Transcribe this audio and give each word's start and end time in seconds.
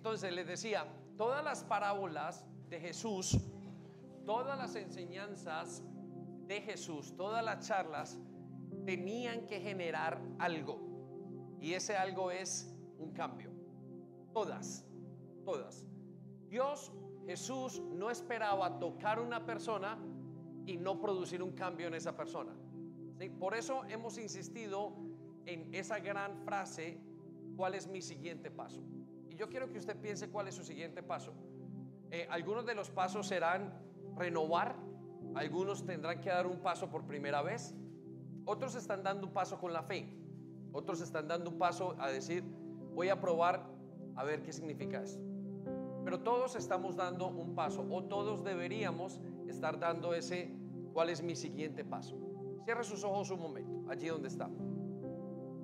Entonces 0.00 0.32
les 0.32 0.46
decía, 0.46 0.86
todas 1.18 1.44
las 1.44 1.62
parábolas 1.62 2.46
de 2.70 2.80
Jesús, 2.80 3.38
todas 4.24 4.56
las 4.56 4.74
enseñanzas 4.74 5.84
de 6.46 6.62
Jesús, 6.62 7.14
todas 7.18 7.44
las 7.44 7.68
charlas, 7.68 8.18
tenían 8.86 9.46
que 9.46 9.60
generar 9.60 10.18
algo. 10.38 10.80
Y 11.60 11.74
ese 11.74 11.98
algo 11.98 12.30
es 12.30 12.74
un 12.96 13.12
cambio. 13.12 13.50
Todas, 14.32 14.86
todas. 15.44 15.84
Dios, 16.48 16.90
Jesús, 17.26 17.78
no 17.80 18.08
esperaba 18.10 18.78
tocar 18.78 19.20
una 19.20 19.44
persona 19.44 19.98
y 20.64 20.78
no 20.78 20.98
producir 20.98 21.42
un 21.42 21.52
cambio 21.52 21.88
en 21.88 21.94
esa 21.94 22.16
persona. 22.16 22.56
Por 23.38 23.54
eso 23.54 23.84
hemos 23.90 24.16
insistido 24.16 24.94
en 25.44 25.74
esa 25.74 25.98
gran 25.98 26.38
frase, 26.38 26.98
¿cuál 27.54 27.74
es 27.74 27.86
mi 27.86 28.00
siguiente 28.00 28.50
paso? 28.50 28.82
Yo 29.40 29.48
quiero 29.48 29.72
que 29.72 29.78
usted 29.78 29.96
piense 29.96 30.28
cuál 30.28 30.48
es 30.48 30.54
su 30.54 30.62
siguiente 30.64 31.02
paso. 31.02 31.32
Eh, 32.10 32.28
algunos 32.28 32.66
de 32.66 32.74
los 32.74 32.90
pasos 32.90 33.26
serán 33.26 33.72
renovar, 34.14 34.76
algunos 35.34 35.86
tendrán 35.86 36.20
que 36.20 36.28
dar 36.28 36.46
un 36.46 36.58
paso 36.58 36.90
por 36.90 37.06
primera 37.06 37.40
vez, 37.40 37.74
otros 38.44 38.74
están 38.74 39.02
dando 39.02 39.28
un 39.28 39.32
paso 39.32 39.58
con 39.58 39.72
la 39.72 39.82
fe, 39.82 40.14
otros 40.72 41.00
están 41.00 41.26
dando 41.26 41.48
un 41.48 41.56
paso 41.56 41.96
a 41.98 42.10
decir, 42.10 42.44
voy 42.94 43.08
a 43.08 43.18
probar 43.18 43.64
a 44.14 44.24
ver 44.24 44.42
qué 44.42 44.52
significa 44.52 45.02
eso. 45.02 45.18
Pero 46.04 46.20
todos 46.20 46.54
estamos 46.54 46.96
dando 46.96 47.28
un 47.28 47.54
paso 47.54 47.86
o 47.90 48.04
todos 48.04 48.44
deberíamos 48.44 49.22
estar 49.48 49.78
dando 49.78 50.12
ese, 50.12 50.54
¿cuál 50.92 51.08
es 51.08 51.22
mi 51.22 51.34
siguiente 51.34 51.82
paso? 51.82 52.14
Cierre 52.66 52.84
sus 52.84 53.04
ojos 53.04 53.30
un 53.30 53.40
momento, 53.40 53.90
allí 53.90 54.06
donde 54.08 54.28
está. 54.28 54.50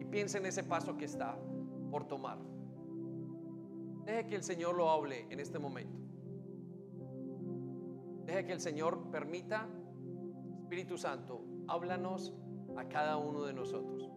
Y 0.01 0.07
piense 0.07 0.39
en 0.39 0.47
ese 0.47 0.65
paso 0.65 0.97
que 0.97 1.05
está 1.05 1.37
por 1.91 2.09
tomar. 2.09 2.56
Deje 4.07 4.27
que 4.29 4.37
el 4.37 4.45
Señor 4.45 4.77
lo 4.77 4.89
hable 4.89 5.27
en 5.31 5.41
este 5.41 5.59
momento. 5.59 5.99
Deje 8.25 8.47
que 8.47 8.53
el 8.53 8.61
Señor 8.61 9.11
permita, 9.11 9.69
Espíritu 10.61 10.97
Santo, 10.97 11.45
háblanos 11.67 12.33
a 12.77 12.89
cada 12.89 13.17
uno 13.17 13.43
de 13.43 13.53
nosotros. 13.53 14.09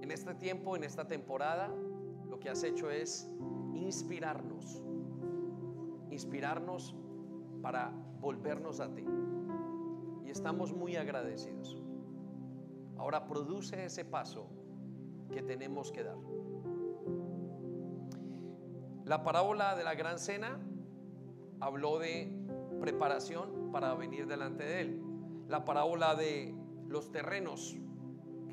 En 0.00 0.10
este 0.10 0.34
tiempo, 0.34 0.74
en 0.74 0.82
esta 0.82 1.06
temporada, 1.06 1.72
lo 2.28 2.40
que 2.40 2.50
has 2.50 2.64
hecho 2.64 2.90
es 2.90 3.32
inspirarnos, 3.72 4.82
inspirarnos 6.10 6.96
para 7.62 7.92
volvernos 8.20 8.80
a 8.80 8.92
ti. 8.92 9.04
Y 10.24 10.30
estamos 10.30 10.74
muy 10.74 10.96
agradecidos. 10.96 11.80
Ahora 12.96 13.28
produce 13.28 13.84
ese 13.84 14.04
paso 14.04 14.48
que 15.30 15.40
tenemos 15.40 15.92
que 15.92 16.02
dar. 16.02 16.41
La 19.12 19.22
parábola 19.22 19.76
de 19.76 19.84
la 19.84 19.94
gran 19.94 20.18
cena 20.18 20.58
habló 21.60 21.98
de 21.98 22.32
preparación 22.80 23.70
para 23.70 23.92
venir 23.92 24.26
delante 24.26 24.64
de 24.64 24.80
él. 24.80 25.02
La 25.48 25.66
parábola 25.66 26.14
de 26.14 26.54
los 26.88 27.12
terrenos, 27.12 27.76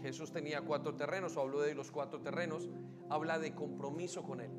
Jesús 0.02 0.34
tenía 0.34 0.60
cuatro 0.64 0.98
terrenos 0.98 1.38
o 1.38 1.40
habló 1.40 1.62
de 1.62 1.76
los 1.76 1.92
cuatro 1.92 2.20
terrenos, 2.20 2.70
habla 3.10 3.40
de 3.40 3.56
compromiso 3.56 4.24
con 4.24 4.42
él. 4.42 4.52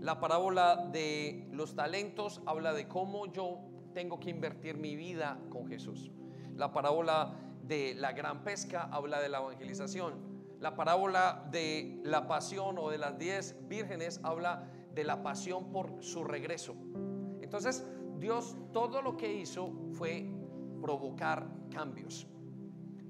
La 0.00 0.20
parábola 0.20 0.88
de 0.90 1.46
los 1.52 1.76
talentos 1.76 2.40
habla 2.46 2.72
de 2.72 2.88
cómo 2.88 3.30
yo 3.30 3.58
tengo 3.92 4.20
que 4.20 4.30
invertir 4.30 4.78
mi 4.78 4.96
vida 4.96 5.38
con 5.50 5.68
Jesús. 5.68 6.10
La 6.56 6.72
parábola 6.72 7.34
de 7.62 7.94
la 7.94 8.12
gran 8.12 8.42
pesca 8.42 8.88
habla 8.90 9.20
de 9.20 9.28
la 9.28 9.40
evangelización. 9.40 10.14
La 10.60 10.76
parábola 10.76 11.46
de 11.50 12.00
la 12.04 12.26
pasión 12.26 12.78
o 12.78 12.88
de 12.88 12.96
las 12.96 13.18
diez 13.18 13.54
vírgenes 13.68 14.18
habla 14.22 14.71
de 14.94 15.04
la 15.04 15.22
pasión 15.22 15.70
por 15.70 16.02
su 16.02 16.24
regreso. 16.24 16.74
Entonces, 17.40 17.86
Dios 18.18 18.56
todo 18.72 19.02
lo 19.02 19.16
que 19.16 19.32
hizo 19.32 19.72
fue 19.92 20.30
provocar 20.80 21.48
cambios. 21.70 22.26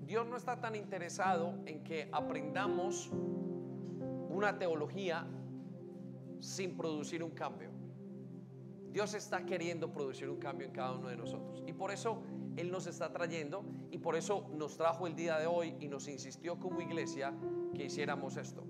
Dios 0.06 0.26
no 0.26 0.36
está 0.36 0.60
tan 0.60 0.74
interesado 0.74 1.54
en 1.66 1.82
que 1.84 2.08
aprendamos 2.12 3.10
una 4.28 4.58
teología 4.58 5.26
sin 6.40 6.76
producir 6.76 7.22
un 7.22 7.30
cambio. 7.30 7.70
Dios 8.90 9.14
está 9.14 9.46
queriendo 9.46 9.90
producir 9.90 10.28
un 10.28 10.36
cambio 10.36 10.66
en 10.66 10.72
cada 10.72 10.92
uno 10.92 11.08
de 11.08 11.16
nosotros. 11.16 11.62
Y 11.66 11.72
por 11.72 11.90
eso 11.90 12.22
Él 12.56 12.70
nos 12.70 12.86
está 12.86 13.10
trayendo 13.10 13.64
y 13.90 13.98
por 13.98 14.16
eso 14.16 14.50
nos 14.54 14.76
trajo 14.76 15.06
el 15.06 15.14
día 15.14 15.38
de 15.38 15.46
hoy 15.46 15.74
y 15.80 15.88
nos 15.88 16.08
insistió 16.08 16.58
como 16.58 16.80
iglesia 16.82 17.32
que 17.74 17.84
hiciéramos 17.84 18.36
esto. 18.36 18.64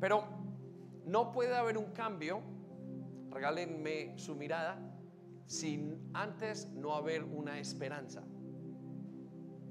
Pero 0.00 0.24
no 1.06 1.30
puede 1.30 1.56
haber 1.56 1.78
un 1.78 1.92
cambio, 1.92 2.42
regálenme 3.30 4.18
su 4.18 4.34
mirada, 4.34 4.76
sin 5.46 6.10
antes 6.12 6.68
no 6.72 6.94
haber 6.94 7.22
una 7.22 7.60
esperanza. 7.60 8.24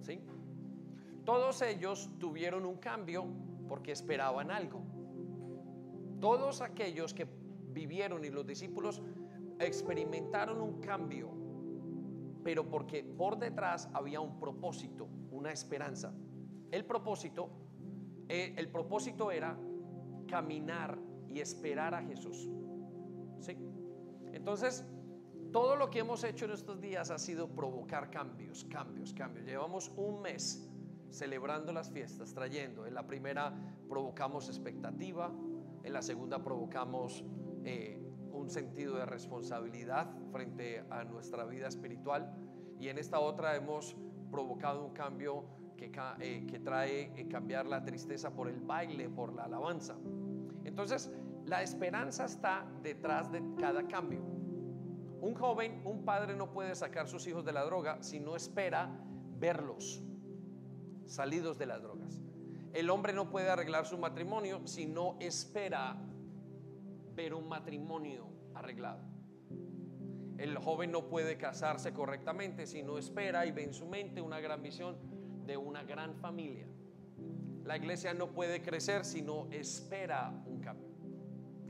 ¿Sí? 0.01 0.21
Todos 1.25 1.61
ellos 1.61 2.09
tuvieron 2.19 2.65
un 2.65 2.77
cambio 2.77 3.25
porque 3.67 3.91
esperaban 3.91 4.49
algo. 4.49 4.81
Todos 6.21 6.61
aquellos 6.61 7.13
que 7.13 7.27
vivieron 7.73 8.23
y 8.23 8.29
los 8.29 8.47
discípulos 8.47 9.01
experimentaron 9.59 10.61
un 10.61 10.79
cambio, 10.79 11.31
pero 12.45 12.69
porque 12.69 13.03
por 13.03 13.37
detrás 13.37 13.89
había 13.93 14.21
un 14.21 14.39
propósito, 14.39 15.09
una 15.31 15.51
esperanza. 15.51 16.13
El 16.71 16.85
propósito, 16.85 17.49
eh, 18.29 18.53
el 18.55 18.69
propósito 18.69 19.31
era 19.31 19.57
caminar 20.27 20.97
y 21.35 21.41
esperar 21.41 21.93
a 21.93 22.01
Jesús. 22.01 22.49
¿Sí? 23.41 23.57
Entonces, 24.31 24.87
todo 25.51 25.75
lo 25.75 25.89
que 25.89 25.99
hemos 25.99 26.23
hecho 26.23 26.45
en 26.45 26.51
estos 26.51 26.79
días 26.79 27.11
ha 27.11 27.19
sido 27.19 27.49
provocar 27.49 28.09
cambios, 28.09 28.63
cambios, 28.65 29.13
cambios. 29.13 29.45
Llevamos 29.45 29.91
un 29.97 30.21
mes 30.21 30.69
celebrando 31.09 31.73
las 31.73 31.91
fiestas, 31.91 32.33
trayendo. 32.33 32.85
En 32.85 32.93
la 32.93 33.05
primera 33.05 33.53
provocamos 33.89 34.47
expectativa, 34.47 35.33
en 35.83 35.91
la 35.93 36.01
segunda 36.01 36.41
provocamos 36.41 37.25
eh, 37.65 38.01
un 38.31 38.49
sentido 38.49 38.95
de 38.95 39.05
responsabilidad 39.05 40.09
frente 40.31 40.85
a 40.89 41.03
nuestra 41.03 41.43
vida 41.45 41.67
espiritual 41.67 42.33
y 42.79 42.87
en 42.87 42.97
esta 42.97 43.19
otra 43.19 43.57
hemos 43.57 43.97
provocado 44.31 44.85
un 44.85 44.93
cambio 44.93 45.43
que, 45.75 45.91
eh, 46.19 46.45
que 46.47 46.59
trae 46.59 47.11
eh, 47.15 47.27
cambiar 47.27 47.65
la 47.65 47.83
tristeza 47.83 48.33
por 48.33 48.47
el 48.47 48.61
baile, 48.61 49.09
por 49.09 49.33
la 49.33 49.43
alabanza. 49.43 49.97
Entonces, 50.65 51.11
la 51.45 51.61
esperanza 51.61 52.25
está 52.25 52.65
detrás 52.81 53.31
de 53.31 53.41
cada 53.59 53.87
cambio. 53.87 54.21
Un 55.21 55.33
joven, 55.35 55.81
un 55.85 56.03
padre 56.03 56.35
no 56.35 56.51
puede 56.51 56.75
sacar 56.75 57.07
sus 57.07 57.25
hijos 57.27 57.45
de 57.45 57.53
la 57.53 57.63
droga 57.63 58.01
si 58.01 58.19
no 58.19 58.35
espera 58.35 58.89
verlos 59.37 60.03
salidos 61.05 61.57
de 61.57 61.65
las 61.67 61.81
drogas. 61.81 62.21
El 62.73 62.89
hombre 62.89 63.13
no 63.13 63.29
puede 63.29 63.49
arreglar 63.49 63.85
su 63.85 63.97
matrimonio 63.97 64.65
si 64.65 64.85
no 64.85 65.17
espera 65.19 65.95
ver 67.15 67.33
un 67.33 67.47
matrimonio 67.47 68.27
arreglado. 68.53 69.01
El 70.37 70.57
joven 70.57 70.91
no 70.91 71.07
puede 71.07 71.37
casarse 71.37 71.93
correctamente 71.93 72.67
si 72.67 72.83
no 72.83 72.97
espera 72.97 73.45
y 73.45 73.51
ve 73.51 73.63
en 73.63 73.73
su 73.73 73.87
mente 73.87 74.19
una 74.19 74.39
gran 74.41 74.61
visión 74.61 74.97
de 75.45 75.55
una 75.55 75.83
gran 75.83 76.15
familia. 76.15 76.67
La 77.63 77.77
iglesia 77.77 78.13
no 78.13 78.31
puede 78.31 78.61
crecer 78.61 79.05
si 79.05 79.21
no 79.21 79.47
espera 79.51 80.29
un 80.45 80.59
cambio. 80.59 80.84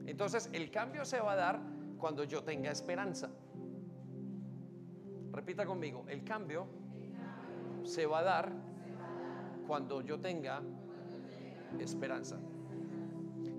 Entonces 0.05 0.49
el 0.53 0.69
cambio 0.71 1.05
se 1.05 1.19
va 1.19 1.33
a 1.33 1.35
dar 1.35 1.59
cuando 1.97 2.23
yo 2.23 2.43
tenga 2.43 2.71
esperanza. 2.71 3.29
Repita 5.31 5.66
conmigo, 5.66 6.05
el 6.07 6.23
cambio 6.23 6.67
se 7.84 8.05
va 8.05 8.19
a 8.19 8.23
dar 8.23 8.52
cuando 9.67 10.02
yo 10.02 10.19
tenga 10.19 10.61
esperanza. 11.79 12.37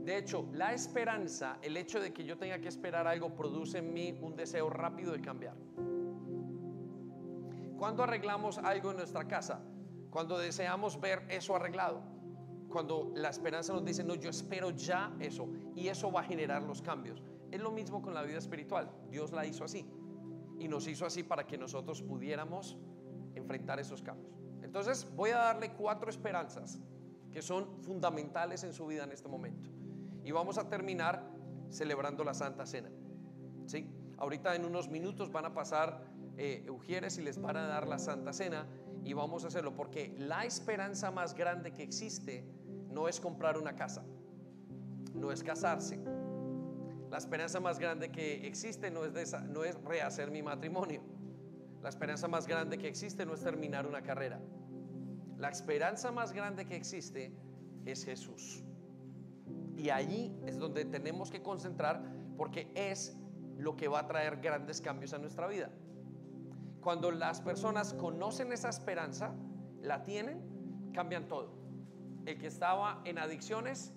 De 0.05 0.17
hecho, 0.17 0.49
la 0.53 0.73
esperanza, 0.73 1.59
el 1.63 1.77
hecho 1.77 2.01
de 2.01 2.13
que 2.13 2.25
yo 2.25 2.39
tenga 2.39 2.61
que 2.61 2.69
esperar 2.69 3.09
algo, 3.09 3.35
produce 3.35 3.79
en 3.79 3.93
mí 3.93 4.17
un 4.23 4.37
deseo 4.37 4.71
rápido 4.71 5.13
de 5.13 5.21
cambiar. 5.21 5.57
Cuando 7.77 8.05
arreglamos 8.05 8.59
algo 8.59 8.93
en 8.93 8.99
nuestra 8.99 9.27
casa, 9.27 9.61
cuando 10.11 10.39
deseamos 10.39 11.01
ver 11.01 11.25
eso 11.29 11.57
arreglado, 11.57 12.03
cuando 12.69 13.13
la 13.15 13.31
esperanza 13.31 13.73
nos 13.73 13.85
dice, 13.85 14.05
no, 14.05 14.15
yo 14.15 14.31
espero 14.31 14.71
ya 14.71 15.15
eso, 15.21 15.49
y 15.75 15.89
eso 15.89 16.11
va 16.11 16.21
a 16.21 16.25
generar 16.25 16.63
los 16.63 16.83
cambios. 16.83 17.23
Es 17.51 17.61
lo 17.61 17.71
mismo 17.71 18.03
con 18.03 18.15
la 18.15 18.23
vida 18.23 18.39
espiritual. 18.39 18.91
Dios 19.11 19.33
la 19.33 19.47
hizo 19.47 19.65
así. 19.65 19.87
Y 20.59 20.69
nos 20.69 20.87
hizo 20.89 21.07
así 21.07 21.23
para 21.23 21.47
que 21.47 21.57
nosotros 21.57 22.03
pudiéramos 22.03 22.77
enfrentar 23.35 23.79
esos 23.79 24.03
cambios. 24.03 24.33
Entonces 24.63 25.07
voy 25.15 25.31
a 25.31 25.39
darle 25.39 25.73
cuatro 25.73 26.11
esperanzas 26.11 26.81
que 27.31 27.43
son 27.43 27.83
fundamentales 27.83 28.65
en 28.65 28.73
su 28.73 28.87
vida 28.87 29.05
en 29.05 29.13
este 29.13 29.29
momento. 29.29 29.69
Y 30.25 30.33
vamos 30.33 30.59
a 30.59 30.69
terminar 30.69 31.23
celebrando 31.71 32.25
la 32.25 32.35
Santa 32.35 32.67
Cena. 32.67 32.91
¿Sí? 33.67 33.89
Ahorita 34.19 34.55
en 34.57 34.65
unos 34.65 34.89
minutos 34.89 35.31
van 35.31 35.45
a 35.45 35.55
pasar 35.55 36.03
eh, 36.39 36.67
Ujieres 36.71 37.19
y 37.19 37.23
les 37.23 37.41
van 37.41 37.57
a 37.57 37.67
dar 37.67 37.87
la 37.87 37.99
Santa 37.99 38.33
Cena 38.33 38.67
y 39.07 39.13
vamos 39.13 39.45
a 39.45 39.47
hacerlo 39.47 39.73
porque 39.73 40.13
la 40.19 40.45
esperanza 40.45 41.13
más 41.13 41.33
grande 41.33 41.73
que 41.73 41.85
existe 41.85 42.45
no 42.91 43.07
es 43.07 43.21
comprar 43.21 43.57
una 43.57 43.77
casa, 43.77 44.05
no 45.15 45.31
es 45.31 45.45
casarse. 45.45 46.01
La 47.09 47.19
esperanza 47.19 47.61
más 47.61 47.79
grande 47.79 48.11
que 48.11 48.45
existe 48.49 48.91
no 48.91 49.05
es, 49.05 49.33
no 49.45 49.63
es 49.63 49.81
rehacer 49.85 50.33
mi 50.33 50.43
matrimonio. 50.43 51.03
La 51.85 51.89
esperanza 51.89 52.27
más 52.27 52.49
grande 52.49 52.79
que 52.79 52.89
existe 52.89 53.25
no 53.25 53.35
es 53.35 53.43
terminar 53.45 53.87
una 53.87 54.03
carrera. 54.03 54.41
La 55.39 55.51
esperanza 55.51 56.11
más 56.11 56.33
grande 56.33 56.67
que 56.67 56.75
existe 56.75 57.33
es 57.85 58.05
Jesús. 58.05 58.65
Y 59.77 59.91
allí 59.91 60.37
es 60.47 60.59
donde 60.59 60.85
tenemos 60.85 61.31
que 61.31 61.43
concentrar 61.43 62.03
porque 62.37 62.73
es 62.75 63.17
lo 63.57 63.77
que 63.77 63.87
va 63.87 64.01
a 64.01 64.07
traer 64.09 64.39
grandes 64.39 64.81
cambios 64.81 65.13
a 65.13 65.19
nuestra 65.19 65.47
vida. 65.47 65.71
Cuando 66.87 67.11
las 67.11 67.41
personas 67.41 67.95
conocen 67.95 68.53
esa 68.53 68.69
esperanza, 68.69 69.35
la 69.83 70.05
tienen, 70.05 70.93
cambian 70.95 71.27
todo. 71.27 71.51
El 72.25 72.39
que 72.39 72.47
estaba 72.47 73.03
en 73.05 73.19
adicciones 73.19 73.93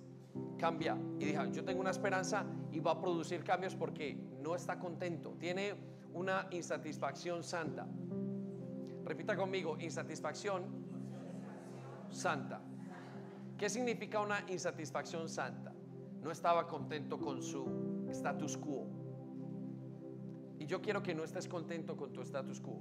cambia 0.58 0.98
y 1.20 1.26
dijo, 1.26 1.46
yo 1.52 1.64
tengo 1.64 1.82
una 1.82 1.92
esperanza 1.92 2.48
y 2.72 2.80
va 2.80 2.94
a 2.94 3.00
producir 3.00 3.44
cambios 3.44 3.76
porque 3.76 4.16
no 4.42 4.56
está 4.56 4.80
contento, 4.80 5.36
tiene 5.40 5.76
una 6.16 6.48
insatisfacción 6.50 7.44
santa. 7.44 7.86
Repita 9.06 9.36
conmigo, 9.36 9.78
insatisfacción 9.80 10.64
santa. 12.10 12.60
¿Qué 13.56 13.70
significa 13.70 14.20
una 14.20 14.44
insatisfacción 14.50 15.30
santa? 15.30 15.76
No 16.24 16.32
estaba 16.32 16.66
contento 16.66 17.20
con 17.20 17.44
su 17.44 18.08
status 18.10 18.58
quo. 18.58 18.88
Yo 20.70 20.84
quiero 20.84 21.02
que 21.02 21.16
no 21.16 21.24
estés 21.24 21.48
contento 21.48 21.98
con 21.98 22.14
tu 22.14 22.22
status 22.22 22.62
quo. 22.62 22.80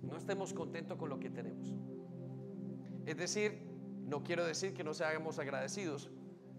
No 0.00 0.16
estemos 0.16 0.54
contentos 0.54 0.96
con 0.96 1.10
lo 1.10 1.20
que 1.20 1.28
tenemos. 1.28 1.76
Es 3.04 3.14
decir, 3.18 3.60
no 4.06 4.22
quiero 4.22 4.46
decir 4.46 4.72
que 4.72 4.82
no 4.82 4.94
seamos 4.94 5.38
agradecidos, 5.38 6.10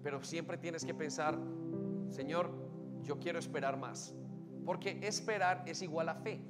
pero 0.04 0.24
siempre 0.24 0.60
tienes 0.60 0.86
que 0.86 0.94
pensar, 0.94 1.40
Señor, 2.12 2.52
yo 3.02 3.18
quiero 3.18 3.40
esperar 3.40 3.76
más. 3.80 4.14
Porque 4.64 5.00
esperar 5.02 5.64
es 5.66 5.82
igual 5.82 6.10
a 6.10 6.14
fe. 6.14 6.46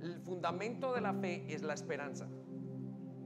El 0.00 0.18
fundamento 0.20 0.94
de 0.94 1.02
la 1.02 1.12
fe 1.12 1.44
es 1.52 1.62
la 1.62 1.74
esperanza. 1.74 2.26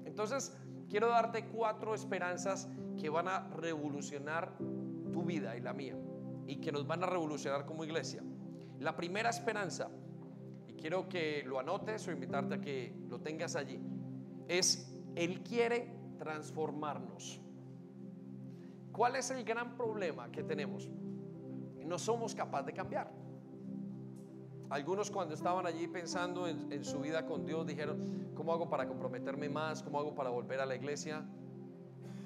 Entonces, 0.06 0.58
quiero 0.88 1.06
darte 1.06 1.46
cuatro 1.46 1.94
esperanzas 1.94 2.68
que 2.98 3.08
van 3.08 3.28
a 3.28 3.46
revolucionar 3.50 4.56
tu 5.12 5.22
vida 5.22 5.56
y 5.56 5.60
la 5.60 5.72
mía. 5.72 5.96
Y 6.48 6.56
que 6.56 6.72
nos 6.72 6.84
van 6.84 7.04
a 7.04 7.06
revolucionar 7.06 7.64
como 7.64 7.84
iglesia. 7.84 8.24
La 8.80 8.96
primera 8.96 9.28
esperanza, 9.28 9.90
y 10.66 10.72
quiero 10.72 11.06
que 11.06 11.42
lo 11.46 11.58
anotes 11.58 12.08
o 12.08 12.12
invitarte 12.12 12.54
a 12.54 12.60
que 12.62 12.94
lo 13.08 13.20
tengas 13.20 13.54
allí, 13.54 13.78
es 14.48 14.90
Él 15.14 15.42
quiere 15.42 15.94
transformarnos. 16.18 17.42
¿Cuál 18.90 19.16
es 19.16 19.30
el 19.30 19.44
gran 19.44 19.76
problema 19.76 20.32
que 20.32 20.42
tenemos? 20.42 20.88
No 21.84 21.98
somos 21.98 22.34
capaces 22.34 22.66
de 22.66 22.72
cambiar. 22.72 23.12
Algunos 24.70 25.10
cuando 25.10 25.34
estaban 25.34 25.66
allí 25.66 25.86
pensando 25.86 26.48
en, 26.48 26.82
su 26.82 27.00
vida 27.00 27.26
con 27.26 27.44
Dios 27.44 27.66
dijeron, 27.66 28.32
¿cómo 28.34 28.54
hago 28.54 28.70
para 28.70 28.88
comprometerme 28.88 29.50
más? 29.50 29.82
¿Cómo 29.82 29.98
hago 29.98 30.14
para 30.14 30.30
volver 30.30 30.58
a 30.58 30.64
la 30.64 30.74
iglesia? 30.74 31.22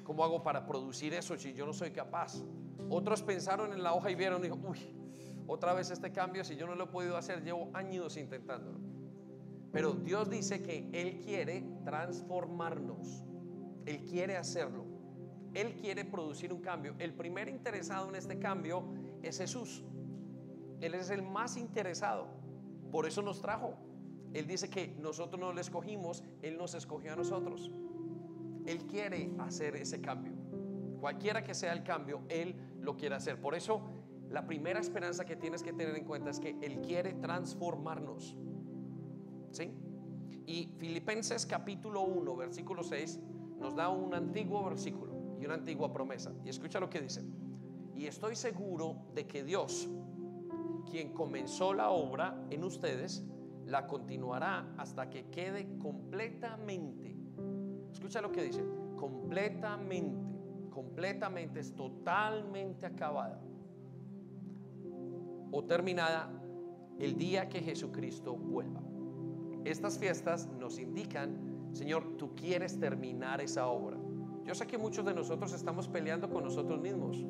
¿Cómo 0.04 0.22
hago 0.22 0.42
para 0.44 0.66
producir 0.66 1.14
eso 1.14 1.36
si 1.36 1.52
yo 1.52 1.66
no 1.66 1.72
soy 1.72 1.90
capaz? 1.90 2.44
Otros 2.90 3.22
pensaron 3.22 3.72
en 3.72 3.82
la 3.82 3.94
hoja 3.94 4.10
y 4.10 4.14
vieron, 4.14 4.40
dijo, 4.40 4.56
uy, 4.62 4.94
otra 5.46 5.75
vez 5.75 5.91
este 5.91 6.12
cambio, 6.12 6.44
si 6.44 6.56
yo 6.56 6.67
no 6.67 6.75
lo 6.75 6.85
he 6.85 6.88
podido 6.88 7.17
hacer, 7.17 7.43
llevo 7.43 7.70
años 7.75 8.17
intentándolo. 8.17 8.79
Pero 9.73 9.93
Dios 9.93 10.31
dice 10.31 10.62
que 10.62 10.88
Él 10.93 11.20
quiere 11.20 11.64
transformarnos. 11.85 13.25
Él 13.87 14.05
quiere 14.05 14.37
hacerlo. 14.37 14.85
Él 15.52 15.75
quiere 15.75 16.05
producir 16.05 16.52
un 16.52 16.61
cambio. 16.61 16.94
El 16.99 17.12
primer 17.12 17.49
interesado 17.49 18.08
en 18.08 18.14
este 18.14 18.38
cambio 18.38 18.85
es 19.23 19.38
Jesús. 19.38 19.85
Él 20.81 20.94
es 20.94 21.11
el 21.11 21.23
más 21.23 21.56
interesado. 21.56 22.29
Por 22.90 23.06
eso 23.06 23.23
nos 23.23 23.40
trajo. 23.40 23.75
Él 24.32 24.47
dice 24.47 24.69
que 24.69 24.97
nosotros 24.99 25.40
no 25.40 25.52
le 25.52 25.61
escogimos, 25.61 26.25
Él 26.43 26.58
nos 26.58 26.75
escogió 26.75 27.12
a 27.12 27.17
nosotros. 27.17 27.70
Él 28.67 28.87
quiere 28.87 29.31
hacer 29.38 29.76
ese 29.76 30.00
cambio. 30.00 30.32
Cualquiera 31.00 31.44
que 31.44 31.55
sea 31.55 31.73
el 31.73 31.85
cambio, 31.85 32.23
Él 32.29 32.55
lo 32.81 32.97
quiere 32.97 33.14
hacer. 33.14 33.40
Por 33.40 33.55
eso, 33.55 33.82
la 34.34 34.44
primera 34.44 34.81
esperanza 34.81 35.25
que 35.25 35.36
tienes 35.36 35.62
que 35.62 35.72
tener 35.72 35.94
en 35.94 36.04
cuenta 36.04 36.31
es 36.31 36.40
que 36.40 36.56
Él 36.60 36.81
quiere 36.81 37.14
transformarnos. 37.14 38.36
¿Sí? 39.52 39.70
Y 40.44 40.70
Filipenses 40.76 41.46
capítulo 41.46 42.02
1, 42.02 42.34
versículo 42.34 42.82
6, 42.82 43.20
nos 43.60 43.76
da 43.76 43.88
un 43.90 44.12
antiguo 44.12 44.64
versículo 44.64 45.36
y 45.38 45.44
una 45.44 45.54
antigua 45.54 45.92
promesa. 45.92 46.32
Y 46.44 46.48
escucha 46.48 46.81
lo 46.81 46.90
que 46.90 47.00
dice. 47.00 47.22
Y 47.94 48.06
estoy 48.06 48.34
seguro 48.34 48.96
de 49.14 49.25
que 49.25 49.44
Dios, 49.44 49.88
quien 50.90 51.12
comenzó 51.12 51.72
la 51.72 51.90
obra 51.90 52.37
en 52.50 52.64
ustedes, 52.64 53.22
la 53.66 53.87
continuará 53.87 54.75
hasta 54.78 55.10
que 55.10 55.26
quede 55.26 55.78
completamente. 55.78 57.16
Escucha 57.92 58.20
lo 58.20 58.32
que 58.32 58.42
dice, 58.42 58.64
completamente, 58.96 60.19
completamente, 60.70 61.60
es 61.60 61.72
totalmente 61.76 62.84
acabada 62.84 63.40
o 65.54 65.62
terminada 65.62 66.28
el 66.98 67.16
día 67.16 67.48
que 67.48 67.60
Jesucristo 67.60 68.36
vuelva. 68.36 68.82
Estas 69.64 69.96
fiestas 69.96 70.48
nos 70.58 70.80
indican, 70.80 71.70
Señor, 71.72 72.16
tú 72.16 72.34
quieres 72.34 72.80
terminar 72.80 73.40
esa 73.40 73.68
obra. 73.68 73.96
Yo 74.44 74.54
sé 74.54 74.66
que 74.66 74.76
muchos 74.76 75.04
de 75.04 75.14
nosotros 75.14 75.52
estamos 75.52 75.86
peleando 75.86 76.28
con 76.28 76.42
nosotros 76.42 76.80
mismos. 76.80 77.24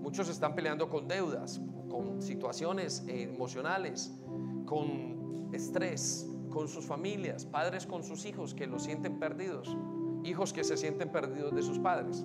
Muchos 0.00 0.30
están 0.30 0.54
peleando 0.54 0.88
con 0.88 1.06
deudas, 1.06 1.60
con 1.90 2.22
situaciones 2.22 3.04
emocionales, 3.06 4.18
con 4.64 5.50
estrés, 5.52 6.26
con 6.48 6.68
sus 6.68 6.86
familias, 6.86 7.44
padres 7.44 7.86
con 7.86 8.02
sus 8.02 8.24
hijos 8.24 8.54
que 8.54 8.66
los 8.66 8.82
sienten 8.82 9.18
perdidos, 9.18 9.76
hijos 10.24 10.54
que 10.54 10.64
se 10.64 10.78
sienten 10.78 11.12
perdidos 11.12 11.54
de 11.54 11.62
sus 11.62 11.78
padres. 11.78 12.24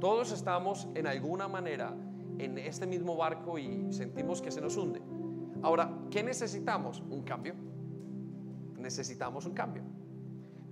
Todos 0.00 0.32
estamos 0.32 0.88
en 0.94 1.06
alguna 1.06 1.46
manera 1.46 1.96
en 2.44 2.58
este 2.58 2.86
mismo 2.86 3.16
barco 3.16 3.58
y 3.58 3.92
sentimos 3.92 4.40
que 4.40 4.50
se 4.50 4.60
nos 4.60 4.76
hunde. 4.76 5.02
Ahora, 5.62 5.90
¿qué 6.10 6.22
necesitamos? 6.22 7.02
Un 7.10 7.22
cambio. 7.22 7.54
Necesitamos 8.78 9.44
un 9.46 9.52
cambio. 9.52 9.82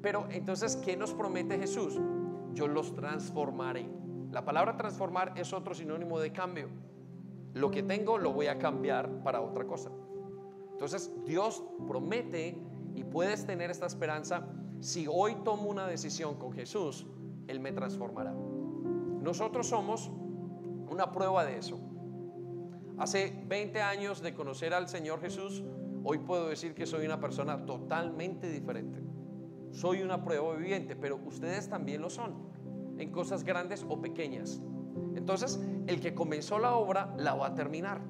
Pero 0.01 0.27
entonces, 0.31 0.77
¿qué 0.77 0.97
nos 0.97 1.13
promete 1.13 1.59
Jesús? 1.59 2.01
Yo 2.55 2.69
los 2.69 2.95
transformaré. 2.95 3.89
La 4.31 4.45
palabra 4.45 4.77
transformar 4.77 5.35
es 5.37 5.53
otro 5.53 5.75
sinónimo 5.75 6.19
de 6.21 6.33
cambio. 6.33 6.69
Lo 7.55 7.71
que 7.71 7.83
tengo 7.83 8.19
lo 8.19 8.33
voy 8.33 8.47
a 8.47 8.59
cambiar 8.59 9.23
para 9.23 9.41
otra 9.41 9.67
cosa. 9.67 9.91
Entonces 10.73 11.13
Dios 11.27 11.63
promete 11.87 12.57
y 12.95 13.05
puedes 13.05 13.45
tener 13.47 13.71
esta 13.71 13.87
esperanza. 13.87 14.47
Si 14.81 15.07
hoy 15.11 15.35
tomo 15.45 15.69
una 15.69 15.87
decisión 15.87 16.37
con 16.37 16.53
Jesús, 16.53 17.07
Él 17.49 17.61
me 17.61 17.73
transformará. 17.73 18.33
Nosotros 18.33 19.67
somos 19.67 20.11
una 20.99 21.13
prueba 21.13 21.45
de 21.45 21.59
eso. 21.59 21.79
Hace 22.99 23.33
20 23.47 23.81
años 23.81 24.21
de 24.21 24.35
conocer 24.35 24.75
al 24.75 24.89
Señor 24.89 25.21
Jesús, 25.21 25.63
hoy 26.03 26.19
puedo 26.19 26.49
decir 26.49 26.75
que 26.75 26.87
soy 26.87 27.07
una 27.07 27.21
persona 27.21 27.65
totalmente 27.65 28.51
diferente. 28.51 29.01
Soy 29.71 30.03
una 30.03 30.25
prueba 30.25 30.57
viviente, 30.57 30.97
pero 30.97 31.21
ustedes 31.25 31.69
también 31.69 32.03
lo 32.03 32.11
son, 32.11 32.35
en 32.99 33.13
cosas 33.13 33.45
grandes 33.45 33.87
o 33.89 34.01
pequeñas. 34.01 34.61
Entonces, 35.15 35.61
el 35.87 36.01
que 36.01 36.17
comenzó 36.17 36.59
la 36.59 36.75
obra 36.75 37.15
la 37.17 37.35
va 37.35 37.47
a 37.47 37.55
terminar. 37.55 38.01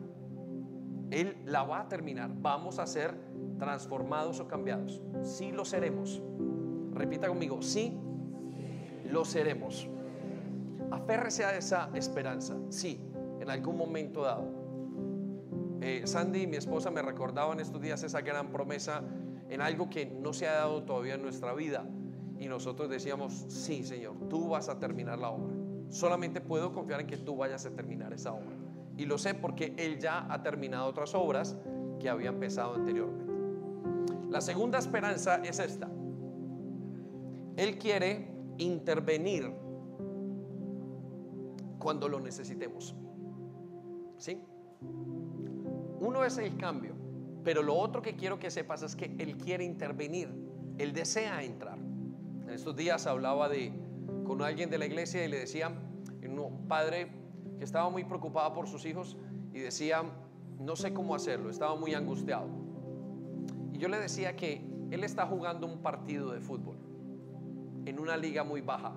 Él 1.10 1.36
la 1.44 1.64
va 1.64 1.80
a 1.80 1.88
terminar. 1.88 2.30
Vamos 2.40 2.78
a 2.78 2.86
ser 2.86 3.20
transformados 3.58 4.40
o 4.40 4.48
cambiados. 4.48 5.02
Sí 5.22 5.52
lo 5.52 5.66
seremos. 5.66 6.22
Repita 6.94 7.28
conmigo, 7.28 7.60
sí 7.60 8.00
lo 9.04 9.26
seremos. 9.26 9.90
Aférrese 10.90 11.44
a 11.44 11.56
esa 11.56 11.90
esperanza. 11.94 12.56
Sí, 12.70 13.00
en 13.40 13.50
algún 13.50 13.76
momento 13.76 14.22
dado. 14.22 14.46
Eh, 15.80 16.02
Sandy, 16.06 16.46
mi 16.46 16.56
esposa, 16.56 16.90
me 16.90 17.02
recordaba 17.02 17.52
en 17.52 17.60
estos 17.60 17.80
días 17.80 18.02
esa 18.02 18.20
gran 18.20 18.50
promesa 18.50 19.02
en 19.48 19.60
algo 19.60 19.88
que 19.88 20.06
no 20.06 20.32
se 20.32 20.48
ha 20.48 20.54
dado 20.54 20.82
todavía 20.82 21.14
en 21.14 21.22
nuestra 21.22 21.54
vida. 21.54 21.84
Y 22.38 22.46
nosotros 22.48 22.88
decíamos, 22.88 23.46
sí, 23.48 23.84
Señor, 23.84 24.28
tú 24.28 24.48
vas 24.48 24.68
a 24.68 24.78
terminar 24.78 25.18
la 25.18 25.30
obra. 25.30 25.54
Solamente 25.90 26.40
puedo 26.40 26.72
confiar 26.72 27.00
en 27.00 27.06
que 27.06 27.16
tú 27.16 27.36
vayas 27.36 27.64
a 27.66 27.70
terminar 27.70 28.12
esa 28.12 28.32
obra. 28.32 28.56
Y 28.96 29.06
lo 29.06 29.18
sé 29.18 29.34
porque 29.34 29.74
Él 29.76 29.98
ya 29.98 30.26
ha 30.32 30.42
terminado 30.42 30.86
otras 30.86 31.14
obras 31.14 31.56
que 31.98 32.08
había 32.08 32.28
empezado 32.28 32.74
anteriormente. 32.74 33.32
La 34.30 34.40
segunda 34.40 34.78
esperanza 34.78 35.36
es 35.36 35.58
esta. 35.58 35.88
Él 37.56 37.78
quiere 37.78 38.30
intervenir 38.58 39.52
cuando 41.88 42.06
lo 42.06 42.20
necesitemos. 42.20 42.94
¿Sí? 44.18 44.38
Uno 46.00 46.22
es 46.22 46.36
el 46.36 46.54
cambio, 46.58 46.92
pero 47.42 47.62
lo 47.62 47.76
otro 47.76 48.02
que 48.02 48.14
quiero 48.14 48.38
que 48.38 48.50
sepas 48.50 48.82
es 48.82 48.94
que 48.94 49.06
Él 49.18 49.38
quiere 49.38 49.64
intervenir, 49.64 50.28
Él 50.76 50.92
desea 50.92 51.42
entrar. 51.42 51.78
En 51.78 52.50
estos 52.50 52.76
días 52.76 53.06
hablaba 53.06 53.48
de, 53.48 53.72
con 54.26 54.42
alguien 54.42 54.68
de 54.68 54.76
la 54.76 54.84
iglesia 54.84 55.24
y 55.24 55.28
le 55.28 55.38
decía, 55.38 55.72
no, 56.28 56.50
Padre, 56.68 57.08
que 57.56 57.64
estaba 57.64 57.88
muy 57.88 58.04
preocupada 58.04 58.52
por 58.52 58.68
sus 58.68 58.84
hijos 58.84 59.16
y 59.54 59.60
decía, 59.60 60.02
no 60.60 60.76
sé 60.76 60.92
cómo 60.92 61.14
hacerlo, 61.14 61.48
estaba 61.48 61.74
muy 61.74 61.94
angustiado. 61.94 62.48
Y 63.72 63.78
yo 63.78 63.88
le 63.88 63.98
decía 63.98 64.36
que 64.36 64.62
él 64.90 65.04
está 65.04 65.24
jugando 65.24 65.66
un 65.66 65.78
partido 65.78 66.32
de 66.32 66.42
fútbol 66.42 66.76
en 67.86 67.98
una 67.98 68.18
liga 68.18 68.44
muy 68.44 68.60
baja. 68.60 68.92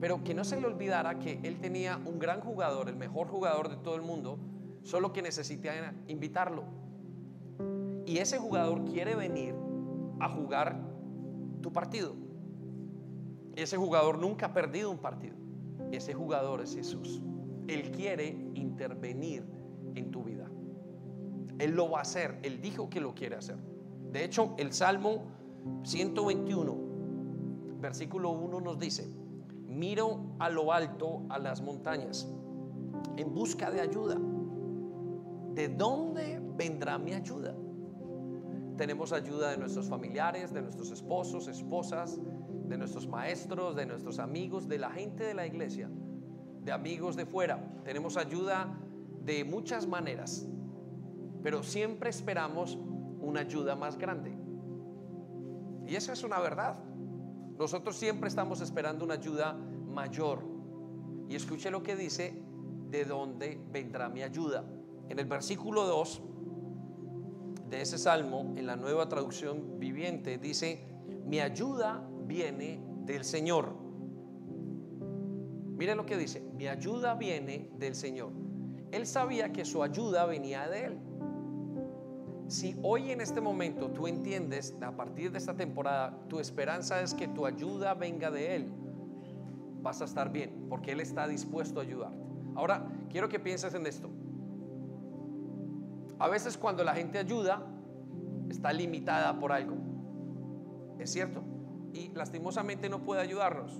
Pero 0.00 0.22
que 0.22 0.34
no 0.34 0.44
se 0.44 0.60
le 0.60 0.66
olvidara 0.66 1.18
que 1.18 1.40
él 1.42 1.58
tenía 1.60 2.00
un 2.04 2.18
gran 2.18 2.40
jugador, 2.40 2.88
el 2.88 2.96
mejor 2.96 3.28
jugador 3.28 3.68
de 3.70 3.76
todo 3.76 3.96
el 3.96 4.02
mundo, 4.02 4.38
solo 4.82 5.12
que 5.12 5.22
necesitaba 5.22 5.92
invitarlo. 6.06 6.64
Y 8.04 8.18
ese 8.18 8.38
jugador 8.38 8.84
quiere 8.84 9.14
venir 9.14 9.54
a 10.20 10.28
jugar 10.28 10.80
tu 11.60 11.72
partido. 11.72 12.14
Ese 13.56 13.76
jugador 13.76 14.18
nunca 14.18 14.46
ha 14.46 14.52
perdido 14.52 14.90
un 14.90 14.98
partido. 14.98 15.34
Ese 15.90 16.14
jugador 16.14 16.60
es 16.60 16.74
Jesús. 16.74 17.22
Él 17.68 17.90
quiere 17.90 18.36
intervenir 18.54 19.44
en 19.94 20.10
tu 20.10 20.22
vida. 20.22 20.48
Él 21.58 21.72
lo 21.72 21.90
va 21.90 21.98
a 21.98 22.02
hacer. 22.02 22.38
Él 22.42 22.60
dijo 22.60 22.90
que 22.90 23.00
lo 23.00 23.14
quiere 23.14 23.36
hacer. 23.36 23.56
De 24.12 24.24
hecho, 24.24 24.54
el 24.58 24.72
Salmo 24.72 25.24
121, 25.82 26.76
versículo 27.80 28.30
1 28.30 28.60
nos 28.60 28.78
dice, 28.78 29.10
miro 29.68 30.36
a 30.38 30.48
lo 30.48 30.72
alto 30.72 31.22
a 31.28 31.38
las 31.38 31.60
montañas 31.62 32.28
en 33.16 33.34
busca 33.34 33.70
de 33.70 33.80
ayuda. 33.80 34.16
¿De 35.54 35.68
dónde 35.68 36.40
vendrá 36.56 36.98
mi 36.98 37.12
ayuda? 37.14 37.54
Tenemos 38.76 39.12
ayuda 39.12 39.50
de 39.50 39.56
nuestros 39.56 39.88
familiares, 39.88 40.52
de 40.52 40.60
nuestros 40.60 40.90
esposos, 40.90 41.48
esposas, 41.48 42.20
de 42.68 42.76
nuestros 42.76 43.08
maestros, 43.08 43.74
de 43.74 43.86
nuestros 43.86 44.18
amigos, 44.18 44.68
de 44.68 44.78
la 44.78 44.90
gente 44.90 45.24
de 45.24 45.34
la 45.34 45.46
iglesia, 45.46 45.88
de 46.62 46.72
amigos 46.72 47.16
de 47.16 47.24
fuera. 47.24 47.80
Tenemos 47.84 48.16
ayuda 48.16 48.78
de 49.24 49.44
muchas 49.44 49.86
maneras, 49.86 50.46
pero 51.42 51.62
siempre 51.62 52.10
esperamos 52.10 52.78
una 53.20 53.40
ayuda 53.40 53.76
más 53.76 53.96
grande. 53.96 54.36
Y 55.86 55.94
eso 55.94 56.12
es 56.12 56.22
una 56.22 56.38
verdad. 56.40 56.76
Nosotros 57.58 57.96
siempre 57.96 58.28
estamos 58.28 58.60
esperando 58.60 59.04
una 59.04 59.14
ayuda 59.14 59.54
mayor. 59.54 60.44
Y 61.28 61.34
escuche 61.34 61.70
lo 61.70 61.82
que 61.82 61.96
dice, 61.96 62.42
¿de 62.90 63.04
dónde 63.04 63.60
vendrá 63.72 64.08
mi 64.08 64.22
ayuda? 64.22 64.64
En 65.08 65.18
el 65.18 65.26
versículo 65.26 65.84
2 65.84 66.22
de 67.70 67.80
ese 67.80 67.98
salmo, 67.98 68.54
en 68.56 68.66
la 68.66 68.76
nueva 68.76 69.08
traducción 69.08 69.78
viviente, 69.78 70.38
dice, 70.38 70.84
mi 71.24 71.40
ayuda 71.40 72.06
viene 72.26 72.80
del 73.04 73.24
Señor. 73.24 73.74
Mire 75.76 75.94
lo 75.94 76.06
que 76.06 76.16
dice, 76.16 76.40
mi 76.54 76.68
ayuda 76.68 77.14
viene 77.14 77.70
del 77.78 77.94
Señor. 77.94 78.32
Él 78.92 79.06
sabía 79.06 79.52
que 79.52 79.64
su 79.64 79.82
ayuda 79.82 80.26
venía 80.26 80.68
de 80.68 80.84
Él. 80.84 80.98
Si 82.48 82.78
hoy 82.82 83.10
en 83.10 83.20
este 83.20 83.40
momento 83.40 83.90
tú 83.90 84.06
entiendes, 84.06 84.74
a 84.80 84.92
partir 84.92 85.32
de 85.32 85.38
esta 85.38 85.56
temporada, 85.56 86.16
tu 86.28 86.38
esperanza 86.38 87.00
es 87.00 87.12
que 87.12 87.26
tu 87.26 87.44
ayuda 87.44 87.94
venga 87.94 88.30
de 88.30 88.54
Él, 88.54 88.72
vas 89.82 90.00
a 90.00 90.04
estar 90.04 90.30
bien, 90.30 90.66
porque 90.68 90.92
Él 90.92 91.00
está 91.00 91.26
dispuesto 91.26 91.80
a 91.80 91.82
ayudarte. 91.82 92.24
Ahora, 92.54 92.86
quiero 93.10 93.28
que 93.28 93.40
pienses 93.40 93.74
en 93.74 93.86
esto. 93.86 94.08
A 96.18 96.28
veces 96.28 96.56
cuando 96.56 96.84
la 96.84 96.94
gente 96.94 97.18
ayuda, 97.18 97.66
está 98.48 98.72
limitada 98.72 99.38
por 99.38 99.52
algo. 99.52 99.76
¿Es 101.00 101.12
cierto? 101.12 101.42
Y 101.92 102.10
lastimosamente 102.14 102.88
no 102.88 103.02
puede 103.02 103.22
ayudarnos. 103.22 103.72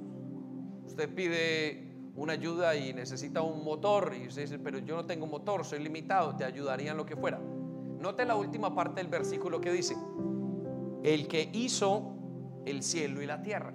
Usted 0.86 1.14
pide 1.14 1.94
una 2.16 2.32
ayuda 2.32 2.74
y 2.74 2.92
necesita 2.92 3.42
un 3.42 3.62
motor 3.62 4.12
y 4.20 4.26
usted 4.26 4.42
dice, 4.42 4.58
pero 4.58 4.78
yo 4.78 4.96
no 4.96 5.06
tengo 5.06 5.26
motor, 5.26 5.64
soy 5.64 5.82
limitado, 5.82 6.34
te 6.34 6.44
ayudaría 6.44 6.90
en 6.90 6.96
lo 6.96 7.06
que 7.06 7.14
fuera. 7.14 7.40
Note 8.06 8.24
la 8.24 8.36
última 8.36 8.72
parte 8.72 9.00
del 9.00 9.08
versículo 9.08 9.60
que 9.60 9.72
dice, 9.72 9.96
el 11.02 11.26
que 11.26 11.50
hizo 11.52 12.14
el 12.64 12.84
cielo 12.84 13.20
y 13.20 13.26
la 13.26 13.42
tierra. 13.42 13.74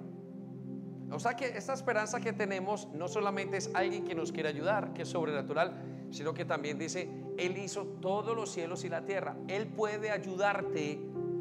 O 1.11 1.19
sea 1.19 1.35
que 1.35 1.47
esta 1.47 1.73
esperanza 1.73 2.21
que 2.21 2.31
tenemos 2.31 2.87
no 2.93 3.09
solamente 3.09 3.57
es 3.57 3.69
alguien 3.73 4.05
que 4.05 4.15
nos 4.15 4.31
quiere 4.31 4.47
ayudar, 4.47 4.93
que 4.93 5.01
es 5.01 5.09
sobrenatural, 5.09 6.07
sino 6.11 6.33
que 6.33 6.45
también 6.45 6.79
dice, 6.79 7.09
Él 7.37 7.57
hizo 7.57 7.85
todos 7.99 8.33
los 8.33 8.49
cielos 8.49 8.85
y 8.85 8.89
la 8.89 9.03
tierra. 9.03 9.35
Él 9.49 9.67
puede 9.67 10.11
ayudarte 10.11 10.93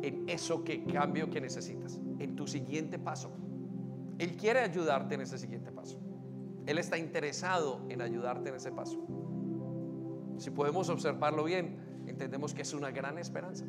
en 0.02 0.28
eso 0.28 0.64
que 0.64 0.82
cambio 0.82 1.30
que 1.30 1.40
necesitas, 1.40 2.00
en 2.18 2.34
tu 2.34 2.48
siguiente 2.48 2.98
paso. 2.98 3.30
Él 4.18 4.36
quiere 4.36 4.58
ayudarte 4.58 5.14
en 5.14 5.20
ese 5.20 5.38
siguiente 5.38 5.70
paso. 5.70 6.00
Él 6.66 6.76
está 6.76 6.98
interesado 6.98 7.82
en 7.88 8.02
ayudarte 8.02 8.48
en 8.48 8.56
ese 8.56 8.72
paso. 8.72 8.98
Si 10.38 10.50
podemos 10.50 10.88
observarlo 10.88 11.44
bien, 11.44 11.89
entendemos 12.20 12.52
que 12.52 12.62
es 12.62 12.74
una 12.74 12.90
gran 12.90 13.16
esperanza. 13.16 13.64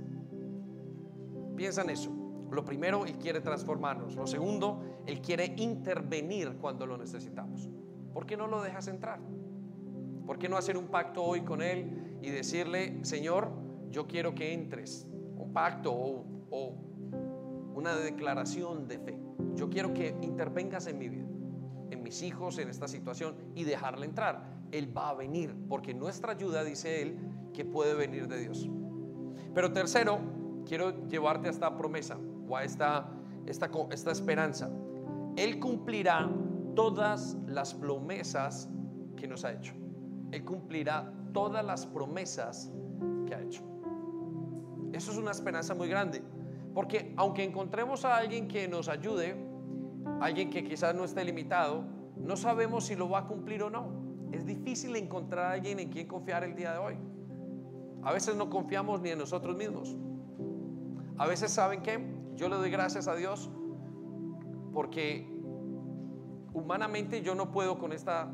Piensa 1.55 1.83
en 1.83 1.89
eso. 1.91 2.11
Lo 2.51 2.65
primero, 2.65 3.05
Él 3.05 3.17
quiere 3.17 3.39
transformarnos. 3.39 4.17
Lo 4.17 4.27
segundo, 4.27 4.81
Él 5.05 5.21
quiere 5.21 5.53
intervenir 5.55 6.57
cuando 6.57 6.85
lo 6.85 6.97
necesitamos. 6.97 7.69
¿Por 8.13 8.25
qué 8.25 8.35
no 8.35 8.47
lo 8.47 8.61
dejas 8.61 8.89
entrar? 8.89 9.21
¿Por 10.25 10.37
qué 10.37 10.49
no 10.49 10.57
hacer 10.57 10.75
un 10.75 10.87
pacto 10.87 11.23
hoy 11.23 11.41
con 11.41 11.61
Él 11.61 12.17
y 12.21 12.29
decirle, 12.29 12.99
Señor, 13.05 13.51
yo 13.89 14.05
quiero 14.05 14.35
que 14.35 14.53
entres? 14.53 15.07
Un 15.37 15.53
pacto 15.53 15.93
o, 15.93 16.25
o 16.49 16.75
una 17.73 17.95
declaración 17.95 18.85
de 18.89 18.99
fe. 18.99 19.17
Yo 19.55 19.69
quiero 19.69 19.93
que 19.93 20.13
intervengas 20.21 20.87
en 20.87 20.97
mi 20.97 21.07
vida, 21.07 21.27
en 21.89 22.03
mis 22.03 22.21
hijos, 22.21 22.57
en 22.57 22.67
esta 22.67 22.89
situación 22.89 23.33
y 23.55 23.63
dejarle 23.63 24.05
entrar. 24.05 24.59
Él 24.71 24.95
va 24.95 25.09
a 25.09 25.13
venir 25.13 25.55
porque 25.69 25.93
nuestra 25.93 26.33
ayuda, 26.33 26.65
dice 26.65 27.01
Él, 27.01 27.17
que 27.53 27.65
puede 27.65 27.93
venir 27.93 28.27
de 28.27 28.39
Dios. 28.39 28.69
Pero 29.53 29.71
tercero, 29.73 30.19
quiero 30.65 31.07
llevarte 31.07 31.47
a 31.47 31.51
esta 31.51 31.77
promesa 31.77 32.17
o 32.47 32.55
a 32.55 32.63
esta, 32.63 33.09
esta, 33.45 33.69
esta 33.91 34.11
esperanza. 34.11 34.69
Él 35.35 35.59
cumplirá 35.59 36.29
todas 36.75 37.37
las 37.47 37.73
promesas 37.73 38.69
que 39.15 39.27
nos 39.27 39.45
ha 39.45 39.53
hecho. 39.53 39.73
Él 40.31 40.43
cumplirá 40.43 41.11
todas 41.33 41.63
las 41.65 41.85
promesas 41.85 42.71
que 43.25 43.35
ha 43.35 43.41
hecho. 43.41 43.63
Eso 44.93 45.11
es 45.11 45.17
una 45.17 45.31
esperanza 45.31 45.73
muy 45.73 45.87
grande. 45.87 46.21
Porque 46.73 47.13
aunque 47.17 47.43
encontremos 47.43 48.05
a 48.05 48.17
alguien 48.17 48.47
que 48.47 48.67
nos 48.67 48.87
ayude, 48.87 49.35
alguien 50.21 50.49
que 50.49 50.63
quizás 50.63 50.95
no 50.95 51.03
esté 51.03 51.23
limitado, 51.25 51.83
no 52.17 52.37
sabemos 52.37 52.85
si 52.85 52.95
lo 52.95 53.09
va 53.09 53.19
a 53.19 53.27
cumplir 53.27 53.63
o 53.63 53.69
no. 53.69 53.89
Es 54.31 54.45
difícil 54.45 54.95
encontrar 54.95 55.45
a 55.45 55.51
alguien 55.53 55.79
en 55.79 55.89
quien 55.89 56.07
confiar 56.07 56.43
el 56.43 56.55
día 56.55 56.73
de 56.73 56.77
hoy. 56.77 56.97
A 58.03 58.11
veces 58.11 58.35
no 58.35 58.49
confiamos 58.49 59.01
ni 59.01 59.09
en 59.09 59.19
nosotros 59.19 59.55
mismos. 59.55 59.95
A 61.17 61.27
veces, 61.27 61.51
¿saben 61.51 61.81
qué? 61.81 61.99
Yo 62.35 62.49
le 62.49 62.55
doy 62.55 62.71
gracias 62.71 63.07
a 63.07 63.15
Dios 63.15 63.49
porque 64.73 65.27
humanamente 66.53 67.21
yo 67.21 67.35
no 67.35 67.51
puedo 67.51 67.77
con 67.77 67.93
esta 67.93 68.33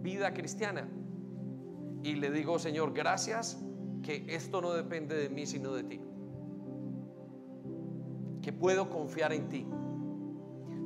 vida 0.00 0.32
cristiana. 0.32 0.88
Y 2.02 2.14
le 2.14 2.30
digo, 2.30 2.58
Señor, 2.58 2.92
gracias 2.92 3.62
que 4.02 4.24
esto 4.28 4.60
no 4.60 4.72
depende 4.72 5.16
de 5.16 5.28
mí, 5.28 5.46
sino 5.46 5.72
de 5.74 5.84
ti. 5.84 6.00
Que 8.40 8.52
puedo 8.52 8.90
confiar 8.90 9.32
en 9.32 9.48
ti. 9.48 9.66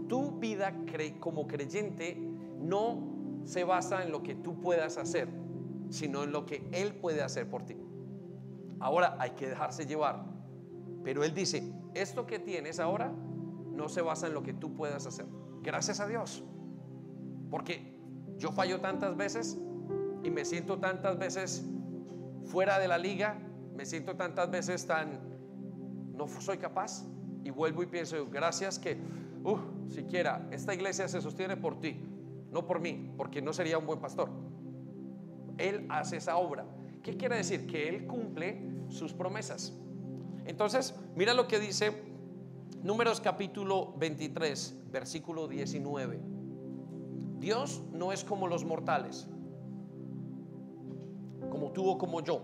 Tu 0.09 0.38
vida 0.38 0.75
como 1.21 1.47
creyente 1.47 2.16
no 2.61 3.16
se 3.45 3.64
basa 3.64 4.02
en 4.02 4.12
lo 4.12 4.23
que 4.23 4.35
tú 4.35 4.61
puedas 4.61 4.99
hacer, 4.99 5.28
sino 5.88 6.25
en 6.25 6.33
lo 6.33 6.45
que 6.45 6.68
Él 6.73 6.95
puede 6.95 7.23
hacer 7.23 7.49
por 7.49 7.64
ti. 7.64 7.76
Ahora 8.80 9.16
hay 9.18 9.30
que 9.30 9.49
dejarse 9.49 9.87
llevar. 9.87 10.25
Pero 11.04 11.25
Él 11.25 11.35
dice, 11.35 11.73
esto 11.95 12.26
que 12.26 12.38
tienes 12.38 12.80
ahora 12.80 13.12
no 13.73 13.88
se 13.88 14.02
basa 14.02 14.26
en 14.26 14.35
lo 14.35 14.42
que 14.42 14.52
tú 14.52 14.75
puedas 14.75 15.06
hacer. 15.06 15.26
Gracias 15.62 16.00
a 16.00 16.06
Dios. 16.06 16.42
Porque 17.50 17.97
yo 18.38 18.52
fallo 18.52 18.80
tantas 18.80 19.16
veces 19.16 19.59
y 20.23 20.30
me 20.30 20.45
siento 20.45 20.78
tantas 20.78 21.18
veces 21.18 21.64
fuera 22.45 22.78
de 22.78 22.88
la 22.88 22.99
liga, 22.99 23.38
me 23.75 23.87
siento 23.87 24.16
tantas 24.16 24.50
veces 24.50 24.87
tan, 24.87 25.21
no 26.14 26.28
soy 26.28 26.59
capaz. 26.59 27.04
Y 27.45 27.50
vuelvo 27.50 27.83
y 27.83 27.87
pienso, 27.87 28.26
gracias 28.28 28.78
que, 28.78 28.99
uh, 29.45 29.59
siquiera, 29.88 30.49
esta 30.50 30.75
iglesia 30.75 31.06
se 31.06 31.21
sostiene 31.21 31.56
por 31.56 31.78
ti, 31.78 32.00
no 32.50 32.66
por 32.66 32.80
mí, 32.80 33.12
porque 33.16 33.40
no 33.40 33.52
sería 33.52 33.78
un 33.78 33.87
buen 33.87 34.00
pastor. 34.00 34.30
Él 35.59 35.87
hace 35.88 36.16
esa 36.16 36.37
obra. 36.37 36.66
¿Qué 37.07 37.17
quiere 37.17 37.37
decir? 37.37 37.69
Que 37.69 37.89
Él 37.89 38.05
cumple 38.09 38.61
sus 38.89 39.13
promesas. 39.13 39.73
Entonces, 40.45 40.93
mira 41.15 41.35
lo 41.35 41.47
que 41.47 41.61
dice 41.61 42.03
Números 42.83 43.21
capítulo 43.21 43.95
23, 43.97 44.77
versículo 44.91 45.47
19. 45.47 46.21
Dios 47.39 47.85
no 47.93 48.13
es 48.13 48.25
como 48.25 48.49
los 48.49 48.65
mortales, 48.65 49.29
como 51.49 51.71
tú 51.71 51.89
o 51.89 51.97
como 51.97 52.23
yo. 52.23 52.41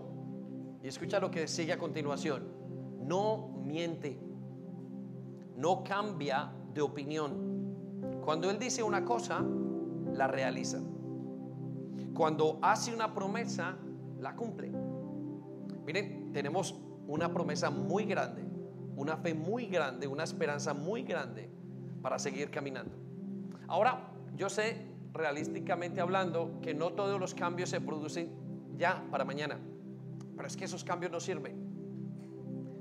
Y 0.81 0.87
escucha 0.87 1.19
lo 1.19 1.33
que 1.33 1.49
sigue 1.49 1.73
a 1.73 1.79
continuación. 1.79 2.45
No 3.01 3.49
miente, 3.65 4.17
no 5.57 5.83
cambia 5.83 6.53
de 6.73 6.83
opinión. 6.83 7.75
Cuando 8.25 8.49
Él 8.49 8.61
dice 8.61 8.85
una 8.85 9.05
cosa, 9.05 9.45
la 10.15 10.29
realiza. 10.29 10.79
cuando 12.15 12.61
hace 12.63 12.95
una 12.95 13.13
promesa, 13.13 13.77
la 14.23 14.35
cumple. 14.37 14.73
Miren, 15.85 16.33
tenemos 16.33 16.81
una 17.07 17.33
promesa 17.33 17.71
muy 17.71 18.05
grande, 18.05 18.43
una 18.97 19.17
fe 19.17 19.35
muy 19.35 19.67
grande, 19.67 20.07
una 20.07 20.25
esperanza 20.25 20.73
muy 20.73 21.03
grande 21.03 21.51
para 22.01 22.19
seguir 22.19 22.51
caminando. 22.51 22.97
Ahora, 23.67 24.13
yo 24.37 24.49
sé, 24.49 24.87
realísticamente 25.13 26.01
hablando, 26.01 26.61
que 26.63 26.73
no 26.73 26.93
todos 26.93 27.19
los 27.21 27.35
cambios 27.35 27.69
se 27.69 27.81
producen 27.81 28.31
ya 28.77 29.05
para 29.11 29.25
mañana, 29.25 29.59
pero 30.37 30.47
es 30.47 30.57
que 30.57 30.65
esos 30.65 30.85
cambios 30.85 31.13
no 31.13 31.21
sirven. 31.21 31.73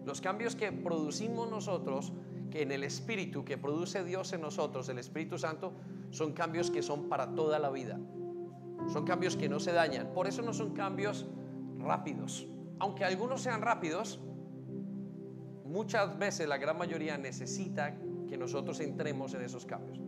Los 0.06 0.22
cambios 0.22 0.56
que 0.56 0.72
producimos 0.72 1.50
nosotros, 1.50 2.14
que 2.50 2.62
en 2.62 2.72
el 2.72 2.84
Espíritu, 2.84 3.44
que 3.44 3.58
produce 3.58 4.04
Dios 4.04 4.32
en 4.34 4.42
nosotros, 4.42 4.90
el 4.90 5.00
Espíritu 5.00 5.38
Santo, 5.38 5.74
son 6.12 6.34
cambios 6.34 6.70
que 6.70 6.82
son 6.82 7.10
para 7.10 7.34
toda 7.34 7.60
la 7.60 7.70
vida. 7.70 8.00
Son 8.92 9.06
cambios 9.06 9.38
que 9.38 9.48
no 9.48 9.60
se 9.60 9.72
dañan. 9.72 10.08
Por 10.14 10.28
eso 10.28 10.42
no 10.42 10.54
son 10.54 10.74
cambios 10.74 11.26
rápidos. 11.80 12.48
Aunque 12.80 13.06
algunos 13.06 13.42
sean 13.42 13.62
rápidos, 13.62 14.20
muchas 15.64 16.20
veces 16.20 16.48
la 16.48 16.58
gran 16.58 16.78
mayoría 16.78 17.18
necesita 17.18 17.96
que 18.28 18.38
nosotros 18.38 18.82
entremos 18.82 19.34
en 19.34 19.44
esos 19.44 19.66
cambios. 19.66 20.02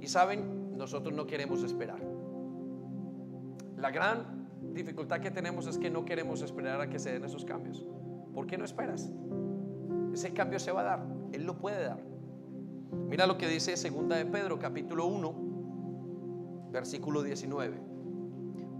Y 0.00 0.08
saben, 0.08 0.76
nosotros 0.76 1.14
no 1.14 1.26
queremos 1.26 1.62
esperar. 1.62 2.00
La 3.78 3.90
gran 3.90 4.48
dificultad 4.74 5.20
que 5.20 5.30
tenemos 5.30 5.66
es 5.66 5.78
que 5.78 5.88
no 5.88 6.04
queremos 6.04 6.42
esperar 6.42 6.80
a 6.82 6.90
que 6.90 6.98
se 6.98 7.12
den 7.12 7.24
esos 7.24 7.44
cambios. 7.44 7.86
¿Por 8.34 8.46
qué 8.46 8.58
no 8.58 8.66
esperas? 8.66 9.10
Ese 10.12 10.34
cambio 10.34 10.58
se 10.58 10.72
va 10.72 10.82
a 10.82 10.84
dar, 10.84 11.06
Él 11.32 11.44
lo 11.44 11.58
puede 11.58 11.82
dar. 11.82 12.02
Mira 13.08 13.26
lo 13.26 13.38
que 13.38 13.48
dice 13.48 13.76
segunda 13.76 14.16
de 14.16 14.26
Pedro, 14.26 14.58
capítulo 14.58 15.06
1, 15.06 16.70
versículo 16.70 17.22
19. 17.22 17.85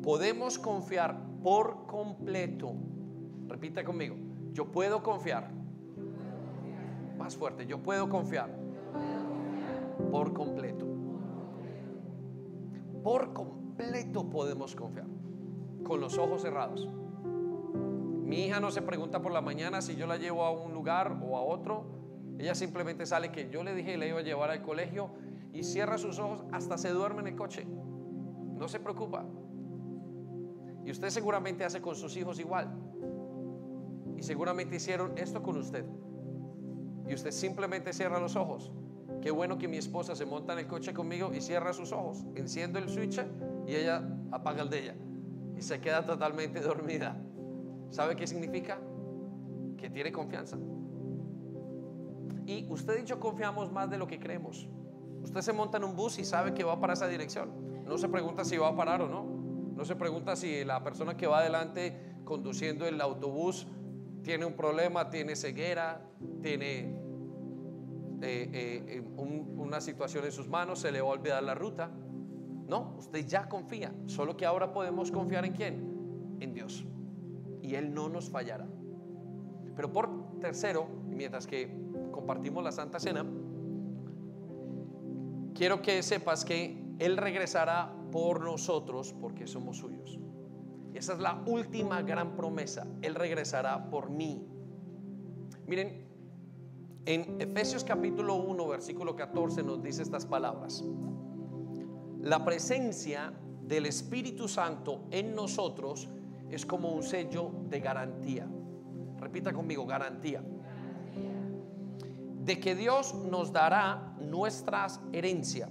Podemos 0.06 0.56
confiar 0.56 1.18
por 1.42 1.84
completo. 1.88 2.74
Repita 3.48 3.82
conmigo. 3.82 4.14
Yo 4.52 4.70
puedo 4.70 5.02
confiar. 5.02 5.50
Más 7.18 7.34
fuerte. 7.34 7.66
Yo 7.66 7.82
puedo 7.82 8.08
confiar. 8.08 8.48
Por 10.12 10.32
completo. 10.32 10.86
Por 13.02 13.32
completo 13.32 14.30
podemos 14.30 14.76
confiar. 14.76 15.08
Con 15.82 16.00
los 16.00 16.18
ojos 16.18 16.42
cerrados. 16.42 16.88
Mi 17.24 18.44
hija 18.44 18.60
no 18.60 18.70
se 18.70 18.82
pregunta 18.82 19.20
por 19.20 19.32
la 19.32 19.40
mañana 19.40 19.82
si 19.82 19.96
yo 19.96 20.06
la 20.06 20.18
llevo 20.18 20.44
a 20.44 20.52
un 20.52 20.72
lugar 20.72 21.20
o 21.20 21.36
a 21.36 21.42
otro. 21.42 21.84
Ella 22.38 22.54
simplemente 22.54 23.06
sale 23.06 23.32
que 23.32 23.50
yo 23.50 23.64
le 23.64 23.74
dije 23.74 23.90
que 23.90 23.98
le 23.98 24.08
iba 24.10 24.20
a 24.20 24.22
llevar 24.22 24.50
al 24.50 24.62
colegio 24.62 25.10
y 25.52 25.64
cierra 25.64 25.98
sus 25.98 26.20
ojos 26.20 26.44
hasta 26.52 26.78
se 26.78 26.90
duerme 26.90 27.22
en 27.22 27.26
el 27.26 27.34
coche. 27.34 27.66
No 27.66 28.68
se 28.68 28.78
preocupa. 28.78 29.24
Y 30.86 30.92
usted 30.92 31.10
seguramente 31.10 31.64
hace 31.64 31.80
con 31.80 31.96
sus 31.96 32.16
hijos 32.16 32.38
igual. 32.38 32.72
Y 34.16 34.22
seguramente 34.22 34.76
hicieron 34.76 35.18
esto 35.18 35.42
con 35.42 35.56
usted. 35.56 35.84
Y 37.08 37.14
usted 37.14 37.32
simplemente 37.32 37.92
cierra 37.92 38.20
los 38.20 38.36
ojos. 38.36 38.70
Qué 39.20 39.32
bueno 39.32 39.58
que 39.58 39.66
mi 39.66 39.78
esposa 39.78 40.14
se 40.14 40.24
monta 40.24 40.52
en 40.52 40.60
el 40.60 40.68
coche 40.68 40.94
conmigo 40.94 41.34
y 41.34 41.40
cierra 41.40 41.72
sus 41.72 41.90
ojos. 41.90 42.24
Enciendo 42.36 42.78
el 42.78 42.88
switch 42.88 43.20
y 43.66 43.74
ella 43.74 44.00
apaga 44.30 44.62
el 44.62 44.70
de 44.70 44.78
ella. 44.78 44.94
Y 45.56 45.62
se 45.62 45.80
queda 45.80 46.06
totalmente 46.06 46.60
dormida. 46.62 47.20
¿Sabe 47.90 48.14
qué 48.14 48.28
significa? 48.28 48.78
Que 49.76 49.90
tiene 49.90 50.12
confianza. 50.12 50.56
Y 52.46 52.64
usted 52.70 53.02
y 53.02 53.04
yo 53.04 53.18
confiamos 53.18 53.72
más 53.72 53.90
de 53.90 53.98
lo 53.98 54.06
que 54.06 54.20
creemos. 54.20 54.68
Usted 55.24 55.40
se 55.40 55.52
monta 55.52 55.78
en 55.78 55.84
un 55.84 55.96
bus 55.96 56.20
y 56.20 56.24
sabe 56.24 56.54
que 56.54 56.62
va 56.62 56.78
para 56.78 56.92
esa 56.92 57.08
dirección. 57.08 57.50
No 57.84 57.98
se 57.98 58.08
pregunta 58.08 58.44
si 58.44 58.56
va 58.56 58.68
a 58.68 58.76
parar 58.76 59.02
o 59.02 59.08
no. 59.08 59.35
No 59.76 59.84
se 59.84 59.94
pregunta 59.94 60.34
si 60.34 60.64
la 60.64 60.82
persona 60.82 61.16
que 61.16 61.26
va 61.26 61.38
adelante 61.38 62.16
conduciendo 62.24 62.86
el 62.86 63.00
autobús 63.00 63.66
tiene 64.22 64.44
un 64.44 64.54
problema, 64.54 65.10
tiene 65.10 65.36
ceguera, 65.36 66.00
tiene 66.42 66.98
eh, 68.22 68.50
eh, 68.52 69.04
una 69.16 69.80
situación 69.80 70.24
en 70.24 70.32
sus 70.32 70.48
manos, 70.48 70.80
se 70.80 70.90
le 70.90 71.00
va 71.00 71.08
a 71.08 71.12
olvidar 71.12 71.42
la 71.42 71.54
ruta. 71.54 71.90
No, 72.66 72.96
usted 72.98 73.24
ya 73.26 73.48
confía. 73.48 73.92
Solo 74.06 74.36
que 74.36 74.44
ahora 74.44 74.72
podemos 74.72 75.12
confiar 75.12 75.44
en 75.44 75.52
quién? 75.52 76.36
En 76.40 76.52
Dios 76.52 76.84
y 77.66 77.74
Él 77.74 77.92
no 77.92 78.08
nos 78.08 78.30
fallará. 78.30 78.66
Pero 79.74 79.92
por 79.92 80.38
tercero, 80.40 80.86
mientras 81.08 81.46
que 81.46 81.68
compartimos 82.12 82.62
la 82.62 82.70
Santa 82.70 83.00
Cena, 83.00 83.26
quiero 85.52 85.82
que 85.82 86.02
sepas 86.02 86.44
que 86.44 86.80
Él 86.98 87.16
regresará 87.16 87.92
por 88.16 88.40
nosotros 88.40 89.14
porque 89.20 89.46
somos 89.46 89.76
suyos. 89.76 90.18
Esa 90.94 91.12
es 91.12 91.18
la 91.18 91.42
última 91.44 92.00
gran 92.00 92.34
promesa. 92.34 92.86
Él 93.02 93.14
regresará 93.14 93.90
por 93.90 94.08
mí. 94.08 94.42
Miren, 95.66 96.08
en 97.04 97.38
Efesios 97.38 97.84
capítulo 97.84 98.36
1, 98.36 98.68
versículo 98.68 99.14
14 99.14 99.62
nos 99.62 99.82
dice 99.82 100.00
estas 100.00 100.24
palabras. 100.24 100.82
La 102.22 102.42
presencia 102.42 103.34
del 103.60 103.84
Espíritu 103.84 104.48
Santo 104.48 105.02
en 105.10 105.34
nosotros 105.34 106.08
es 106.48 106.64
como 106.64 106.92
un 106.92 107.02
sello 107.02 107.50
de 107.68 107.80
garantía. 107.80 108.48
Repita 109.18 109.52
conmigo, 109.52 109.84
garantía. 109.84 110.42
De 112.42 112.58
que 112.60 112.74
Dios 112.74 113.14
nos 113.14 113.52
dará 113.52 114.16
nuestras 114.20 115.02
herencias. 115.12 115.68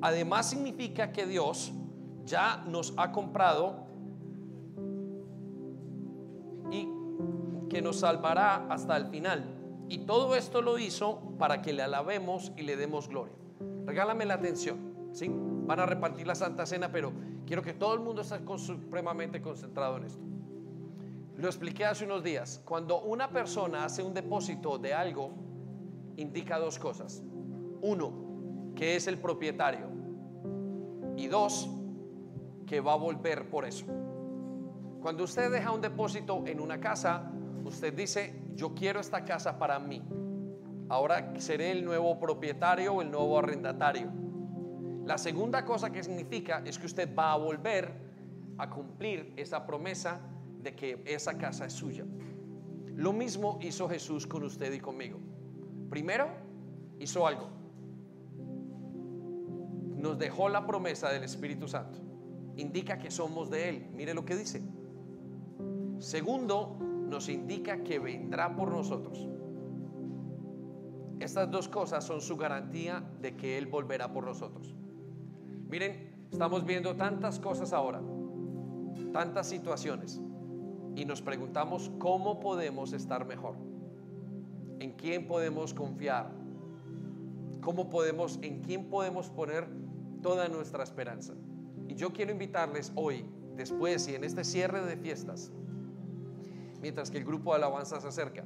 Además 0.00 0.50
significa 0.50 1.12
que 1.12 1.26
Dios 1.26 1.72
ya 2.24 2.64
nos 2.68 2.94
ha 2.96 3.12
comprado 3.12 3.86
y 6.70 6.88
que 7.68 7.82
nos 7.82 8.00
salvará 8.00 8.66
hasta 8.68 8.96
el 8.96 9.06
final. 9.06 9.44
Y 9.88 9.98
todo 10.06 10.36
esto 10.36 10.62
lo 10.62 10.78
hizo 10.78 11.20
para 11.38 11.62
que 11.62 11.72
le 11.72 11.82
alabemos 11.82 12.52
y 12.56 12.62
le 12.62 12.76
demos 12.76 13.08
gloria. 13.08 13.34
Regálame 13.86 14.26
la 14.26 14.34
atención. 14.34 14.78
¿sí? 15.12 15.30
Van 15.30 15.80
a 15.80 15.86
repartir 15.86 16.26
la 16.26 16.34
Santa 16.34 16.66
Cena, 16.66 16.92
pero 16.92 17.12
Quiero 17.48 17.62
que 17.62 17.72
todo 17.72 17.94
el 17.94 18.00
mundo 18.00 18.20
esté 18.20 18.36
supremamente 18.58 19.40
concentrado 19.40 19.96
en 19.96 20.04
esto. 20.04 20.22
Lo 21.38 21.46
expliqué 21.46 21.86
hace 21.86 22.04
unos 22.04 22.22
días. 22.22 22.60
Cuando 22.62 23.00
una 23.00 23.30
persona 23.30 23.86
hace 23.86 24.02
un 24.02 24.12
depósito 24.12 24.76
de 24.76 24.92
algo, 24.92 25.30
indica 26.18 26.58
dos 26.58 26.78
cosas. 26.78 27.22
Uno, 27.80 28.74
que 28.76 28.96
es 28.96 29.06
el 29.06 29.16
propietario. 29.16 29.87
Y 31.18 31.26
dos, 31.26 31.68
que 32.64 32.80
va 32.80 32.92
a 32.92 32.96
volver 32.96 33.50
por 33.50 33.64
eso. 33.64 33.84
Cuando 35.02 35.24
usted 35.24 35.50
deja 35.50 35.72
un 35.72 35.80
depósito 35.80 36.44
en 36.46 36.60
una 36.60 36.78
casa, 36.78 37.32
usted 37.64 37.92
dice, 37.92 38.40
yo 38.54 38.72
quiero 38.72 39.00
esta 39.00 39.24
casa 39.24 39.58
para 39.58 39.80
mí. 39.80 40.00
Ahora 40.88 41.34
seré 41.40 41.72
el 41.72 41.84
nuevo 41.84 42.20
propietario 42.20 42.94
o 42.94 43.02
el 43.02 43.10
nuevo 43.10 43.36
arrendatario. 43.36 44.12
La 45.06 45.18
segunda 45.18 45.64
cosa 45.64 45.90
que 45.90 46.04
significa 46.04 46.62
es 46.64 46.78
que 46.78 46.86
usted 46.86 47.12
va 47.12 47.32
a 47.32 47.36
volver 47.36 47.92
a 48.56 48.70
cumplir 48.70 49.34
esa 49.36 49.66
promesa 49.66 50.20
de 50.62 50.76
que 50.76 51.02
esa 51.04 51.36
casa 51.36 51.66
es 51.66 51.72
suya. 51.72 52.04
Lo 52.94 53.12
mismo 53.12 53.58
hizo 53.60 53.88
Jesús 53.88 54.24
con 54.24 54.44
usted 54.44 54.72
y 54.72 54.78
conmigo. 54.78 55.18
Primero, 55.90 56.28
hizo 57.00 57.26
algo. 57.26 57.48
Nos 59.98 60.18
dejó 60.18 60.48
la 60.48 60.66
promesa 60.66 61.10
del 61.10 61.24
Espíritu 61.24 61.68
Santo. 61.68 61.98
Indica 62.56 62.98
que 62.98 63.10
somos 63.10 63.50
de 63.50 63.68
Él. 63.68 63.86
Mire 63.92 64.14
lo 64.14 64.24
que 64.24 64.36
dice. 64.36 64.62
Segundo, 65.98 66.78
nos 66.80 67.28
indica 67.28 67.82
que 67.82 67.98
vendrá 67.98 68.54
por 68.54 68.70
nosotros. 68.70 69.28
Estas 71.20 71.50
dos 71.50 71.68
cosas 71.68 72.04
son 72.04 72.20
su 72.20 72.36
garantía 72.36 73.02
de 73.20 73.36
que 73.36 73.58
Él 73.58 73.66
volverá 73.66 74.12
por 74.12 74.24
nosotros. 74.24 74.74
Miren, 75.68 76.28
estamos 76.30 76.64
viendo 76.64 76.94
tantas 76.94 77.40
cosas 77.40 77.72
ahora, 77.72 78.00
tantas 79.12 79.48
situaciones, 79.48 80.20
y 80.94 81.04
nos 81.04 81.20
preguntamos 81.20 81.90
cómo 81.98 82.38
podemos 82.38 82.92
estar 82.92 83.26
mejor, 83.26 83.56
en 84.78 84.92
quién 84.92 85.26
podemos 85.26 85.74
confiar, 85.74 86.30
cómo 87.60 87.90
podemos, 87.90 88.38
en 88.42 88.62
quién 88.62 88.88
podemos 88.88 89.28
poner 89.28 89.68
toda 90.22 90.48
nuestra 90.48 90.84
esperanza. 90.84 91.34
Y 91.88 91.94
yo 91.94 92.12
quiero 92.12 92.32
invitarles 92.32 92.92
hoy, 92.94 93.24
después 93.56 94.08
y 94.08 94.14
en 94.14 94.24
este 94.24 94.44
cierre 94.44 94.84
de 94.84 94.96
fiestas, 94.96 95.50
mientras 96.80 97.10
que 97.10 97.18
el 97.18 97.24
grupo 97.24 97.50
de 97.50 97.56
alabanza 97.56 98.00
se 98.00 98.08
acerca, 98.08 98.44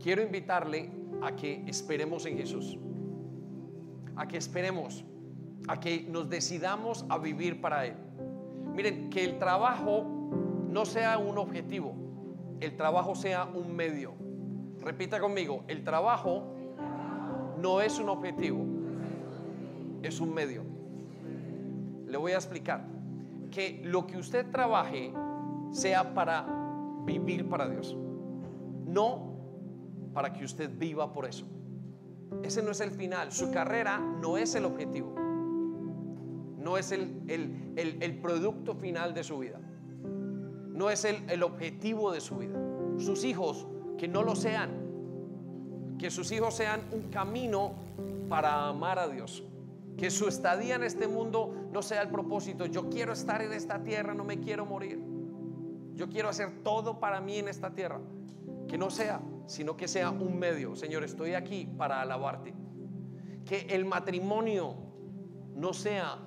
quiero 0.00 0.22
invitarle 0.22 0.90
a 1.22 1.34
que 1.34 1.64
esperemos 1.66 2.26
en 2.26 2.36
Jesús, 2.36 2.78
a 4.16 4.26
que 4.28 4.36
esperemos 4.36 5.04
a 5.68 5.80
que 5.80 6.02
nos 6.08 6.28
decidamos 6.28 7.04
a 7.08 7.18
vivir 7.18 7.60
para 7.60 7.86
Él. 7.86 7.94
Miren, 8.72 9.10
que 9.10 9.24
el 9.24 9.38
trabajo 9.38 10.04
no 10.68 10.84
sea 10.84 11.18
un 11.18 11.38
objetivo, 11.38 11.94
el 12.60 12.76
trabajo 12.76 13.14
sea 13.14 13.44
un 13.44 13.74
medio. 13.74 14.14
Repita 14.80 15.18
conmigo, 15.18 15.64
el 15.66 15.82
trabajo 15.82 16.54
no 17.58 17.80
es 17.80 17.98
un 17.98 18.08
objetivo, 18.08 18.64
es 20.02 20.20
un 20.20 20.32
medio. 20.32 20.62
Le 22.06 22.16
voy 22.16 22.32
a 22.32 22.36
explicar. 22.36 22.96
que 23.50 23.80
lo 23.84 24.06
que 24.06 24.18
usted 24.18 24.50
trabaje 24.50 25.12
sea 25.70 26.12
para 26.14 26.46
vivir 27.04 27.48
para 27.48 27.68
Dios, 27.68 27.96
no 28.86 29.34
para 30.12 30.32
que 30.32 30.44
usted 30.44 30.70
viva 30.76 31.12
por 31.12 31.26
eso. 31.26 31.46
Ese 32.42 32.62
no 32.62 32.72
es 32.72 32.80
el 32.80 32.90
final, 32.90 33.32
su 33.32 33.50
carrera 33.52 33.98
no 33.98 34.36
es 34.36 34.54
el 34.56 34.64
objetivo, 34.64 35.14
no 36.58 36.76
es 36.76 36.90
el, 36.92 37.22
el, 37.76 38.18
producto 38.20 38.74
final 38.74 39.14
de 39.14 39.22
su 39.22 39.38
vida, 39.38 39.60
no 40.68 40.90
es 40.90 41.04
el 41.04 41.42
objetivo 41.42 42.12
de 42.12 42.20
su 42.20 42.36
vida. 42.38 42.58
Sus 42.98 43.24
hijos 43.24 43.66
que 43.98 44.08
no 44.08 44.22
lo 44.22 44.34
sean, 44.34 44.70
que 45.98 46.10
sus 46.10 46.32
hijos 46.32 46.54
sean 46.54 46.80
un 46.92 47.10
camino 47.10 47.72
para 48.28 48.68
amar 48.68 48.98
a 48.98 49.08
Dios. 49.08 49.44
Que 49.96 50.10
su 50.10 50.28
estadía 50.28 50.76
en 50.76 50.84
este 50.84 51.08
mundo 51.08 51.68
no 51.72 51.82
sea 51.82 52.02
el 52.02 52.08
propósito. 52.08 52.66
Yo 52.66 52.88
quiero 52.90 53.12
estar 53.12 53.40
en 53.42 53.52
esta 53.52 53.82
tierra, 53.82 54.14
no 54.14 54.24
me 54.24 54.40
quiero 54.40 54.66
morir. 54.66 55.00
Yo 55.94 56.08
quiero 56.08 56.28
hacer 56.28 56.62
todo 56.62 57.00
para 57.00 57.20
mí 57.20 57.38
en 57.38 57.48
esta 57.48 57.74
tierra. 57.74 58.00
Que 58.68 58.76
no 58.76 58.90
sea, 58.90 59.20
sino 59.46 59.76
que 59.76 59.88
sea 59.88 60.10
un 60.10 60.38
medio. 60.38 60.76
Señor, 60.76 61.04
estoy 61.04 61.34
aquí 61.34 61.68
para 61.78 62.02
alabarte. 62.02 62.52
Que 63.44 63.60
el 63.70 63.84
matrimonio 63.84 64.76
no 65.54 65.72
sea 65.72 66.18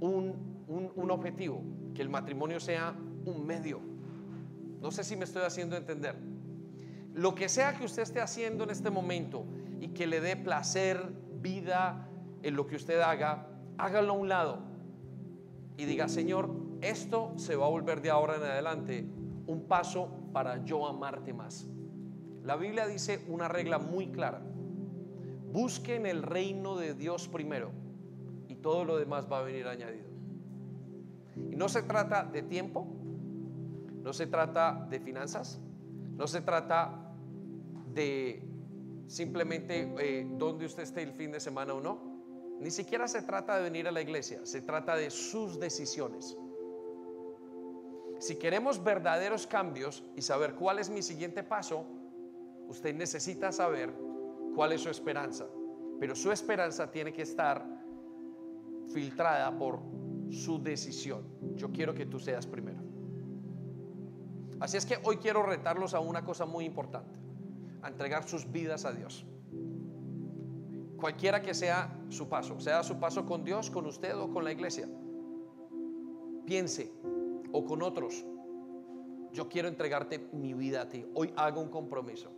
un, 0.00 0.92
un 0.94 1.10
objetivo, 1.10 1.62
que 1.94 2.02
el 2.02 2.10
matrimonio 2.10 2.60
sea 2.60 2.94
un 3.24 3.46
medio. 3.46 3.80
No 4.80 4.90
sé 4.90 5.04
si 5.04 5.16
me 5.16 5.24
estoy 5.24 5.42
haciendo 5.42 5.76
entender. 5.76 6.16
Lo 7.14 7.34
que 7.34 7.48
sea 7.48 7.74
que 7.78 7.84
usted 7.84 8.02
esté 8.02 8.20
haciendo 8.20 8.64
en 8.64 8.70
este 8.70 8.90
momento 8.90 9.46
y 9.80 9.88
que 9.88 10.06
le 10.06 10.20
dé 10.20 10.36
placer, 10.36 11.02
vida, 11.40 12.08
en 12.42 12.56
lo 12.56 12.66
que 12.66 12.76
usted 12.76 13.00
haga, 13.00 13.48
hágalo 13.78 14.12
a 14.12 14.16
un 14.16 14.28
lado 14.28 14.58
y 15.76 15.84
diga, 15.84 16.08
Señor, 16.08 16.50
esto 16.80 17.32
se 17.36 17.56
va 17.56 17.66
a 17.66 17.70
volver 17.70 18.00
de 18.02 18.10
ahora 18.10 18.36
en 18.36 18.42
adelante 18.42 19.06
un 19.46 19.66
paso 19.66 20.08
para 20.32 20.64
yo 20.64 20.86
amarte 20.86 21.32
más. 21.32 21.66
La 22.42 22.56
Biblia 22.56 22.86
dice 22.86 23.24
una 23.28 23.48
regla 23.48 23.78
muy 23.78 24.08
clara. 24.08 24.40
Busquen 25.52 26.06
el 26.06 26.22
reino 26.22 26.76
de 26.76 26.94
Dios 26.94 27.28
primero 27.28 27.70
y 28.48 28.56
todo 28.56 28.84
lo 28.84 28.96
demás 28.96 29.26
va 29.30 29.40
a 29.40 29.42
venir 29.42 29.66
añadido. 29.66 30.06
Y 31.50 31.56
no 31.56 31.68
se 31.68 31.82
trata 31.82 32.24
de 32.24 32.42
tiempo, 32.42 32.86
no 34.02 34.12
se 34.12 34.26
trata 34.26 34.86
de 34.88 35.00
finanzas, 35.00 35.60
no 36.16 36.26
se 36.26 36.40
trata 36.40 37.12
de 37.92 38.42
simplemente 39.06 39.92
eh, 39.98 40.26
donde 40.38 40.66
usted 40.66 40.82
esté 40.82 41.02
el 41.02 41.12
fin 41.12 41.32
de 41.32 41.40
semana 41.40 41.74
o 41.74 41.80
no. 41.80 42.15
Ni 42.60 42.70
siquiera 42.70 43.06
se 43.06 43.22
trata 43.22 43.56
de 43.56 43.62
venir 43.64 43.86
a 43.86 43.92
la 43.92 44.00
iglesia, 44.00 44.40
se 44.44 44.62
trata 44.62 44.96
de 44.96 45.10
sus 45.10 45.60
decisiones. 45.60 46.36
Si 48.18 48.36
queremos 48.36 48.82
verdaderos 48.82 49.46
cambios 49.46 50.02
y 50.16 50.22
saber 50.22 50.54
cuál 50.54 50.78
es 50.78 50.88
mi 50.88 51.02
siguiente 51.02 51.42
paso, 51.42 51.84
usted 52.66 52.94
necesita 52.94 53.52
saber 53.52 53.92
cuál 54.54 54.72
es 54.72 54.80
su 54.80 54.88
esperanza. 54.88 55.46
Pero 56.00 56.14
su 56.14 56.32
esperanza 56.32 56.90
tiene 56.90 57.12
que 57.12 57.22
estar 57.22 57.64
filtrada 58.88 59.56
por 59.58 59.80
su 60.30 60.62
decisión. 60.62 61.26
Yo 61.56 61.70
quiero 61.70 61.94
que 61.94 62.06
tú 62.06 62.18
seas 62.18 62.46
primero. 62.46 62.80
Así 64.60 64.78
es 64.78 64.86
que 64.86 64.98
hoy 65.04 65.18
quiero 65.18 65.42
retarlos 65.42 65.92
a 65.92 66.00
una 66.00 66.24
cosa 66.24 66.46
muy 66.46 66.64
importante, 66.64 67.18
a 67.82 67.88
entregar 67.88 68.26
sus 68.26 68.50
vidas 68.50 68.86
a 68.86 68.92
Dios 68.92 69.26
cualquiera 70.96 71.42
que 71.42 71.54
sea 71.54 71.96
su 72.08 72.28
paso, 72.28 72.58
sea 72.60 72.82
su 72.82 72.98
paso 72.98 73.24
con 73.26 73.44
Dios, 73.44 73.70
con 73.70 73.86
usted 73.86 74.16
o 74.16 74.30
con 74.32 74.44
la 74.44 74.52
iglesia. 74.52 74.88
Piense, 76.44 76.92
o 77.52 77.64
con 77.64 77.82
otros, 77.82 78.24
yo 79.32 79.48
quiero 79.48 79.68
entregarte 79.68 80.28
mi 80.32 80.54
vida 80.54 80.82
a 80.82 80.88
ti. 80.88 81.04
Hoy 81.14 81.32
hago 81.36 81.60
un 81.60 81.68
compromiso. 81.68 82.30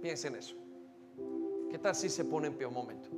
Piense 0.00 0.28
en 0.28 0.36
eso. 0.36 0.56
¿Qué 1.70 1.78
tal 1.78 1.94
si 1.94 2.08
se 2.08 2.24
pone 2.24 2.48
en 2.48 2.56
peor 2.56 2.72
momento? 2.72 3.08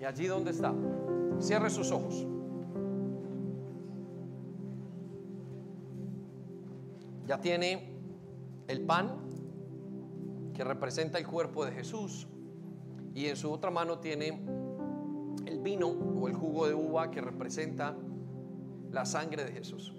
Y 0.00 0.04
allí 0.04 0.26
donde 0.26 0.50
está, 0.50 0.74
cierre 1.38 1.68
sus 1.68 1.90
ojos. 1.90 2.26
Ya 7.26 7.40
tiene 7.40 7.94
el 8.66 8.80
pan 8.80 9.29
que 10.60 10.64
representa 10.64 11.16
el 11.16 11.26
cuerpo 11.26 11.64
de 11.64 11.72
Jesús 11.72 12.28
y 13.14 13.28
en 13.28 13.36
su 13.36 13.50
otra 13.50 13.70
mano 13.70 13.98
tiene 13.98 14.42
el 15.46 15.58
vino 15.60 15.86
o 15.88 16.28
el 16.28 16.34
jugo 16.34 16.66
de 16.66 16.74
uva 16.74 17.10
que 17.10 17.22
representa 17.22 17.96
la 18.90 19.06
sangre 19.06 19.42
de 19.46 19.52
Jesús. 19.52 19.94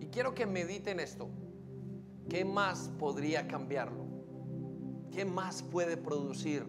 Y 0.00 0.06
quiero 0.06 0.34
que 0.34 0.46
mediten 0.46 0.98
esto. 0.98 1.28
¿Qué 2.30 2.42
más 2.46 2.90
podría 2.98 3.46
cambiarlo? 3.46 4.06
¿Qué 5.12 5.26
más 5.26 5.62
puede 5.62 5.98
producir 5.98 6.64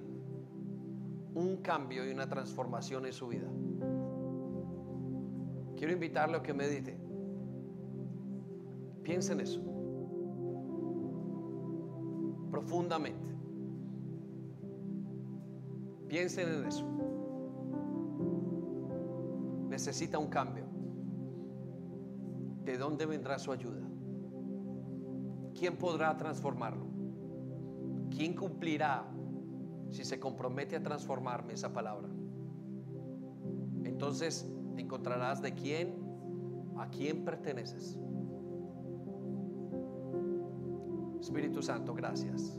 un 1.33 1.61
cambio 1.61 2.05
y 2.05 2.11
una 2.11 2.27
transformación 2.27 3.05
en 3.05 3.13
su 3.13 3.29
vida? 3.29 3.47
Quiero 5.77 5.93
invitarle 5.93 6.35
a 6.35 6.43
que 6.43 6.53
medite. 6.53 6.99
Piensa 9.01 9.31
en 9.31 9.39
eso 9.39 9.68
profundamente. 12.59 13.33
Piensen 16.09 16.49
en 16.49 16.65
eso. 16.65 16.85
Necesita 19.69 20.17
un 20.17 20.27
cambio. 20.27 20.65
¿De 22.65 22.77
dónde 22.77 23.05
vendrá 23.05 23.39
su 23.39 23.53
ayuda? 23.53 23.81
¿Quién 25.57 25.77
podrá 25.77 26.17
transformarlo? 26.17 26.85
¿Quién 28.09 28.35
cumplirá 28.35 29.05
si 29.89 30.03
se 30.03 30.19
compromete 30.19 30.75
a 30.75 30.83
transformarme 30.83 31.53
esa 31.53 31.71
palabra? 31.71 32.09
Entonces 33.85 34.51
encontrarás 34.75 35.41
de 35.41 35.53
quién, 35.53 35.95
a 36.77 36.89
quién 36.89 37.23
perteneces. 37.23 37.97
Espíritu 41.19 41.61
Santo, 41.61 41.93
gracias. 41.93 42.57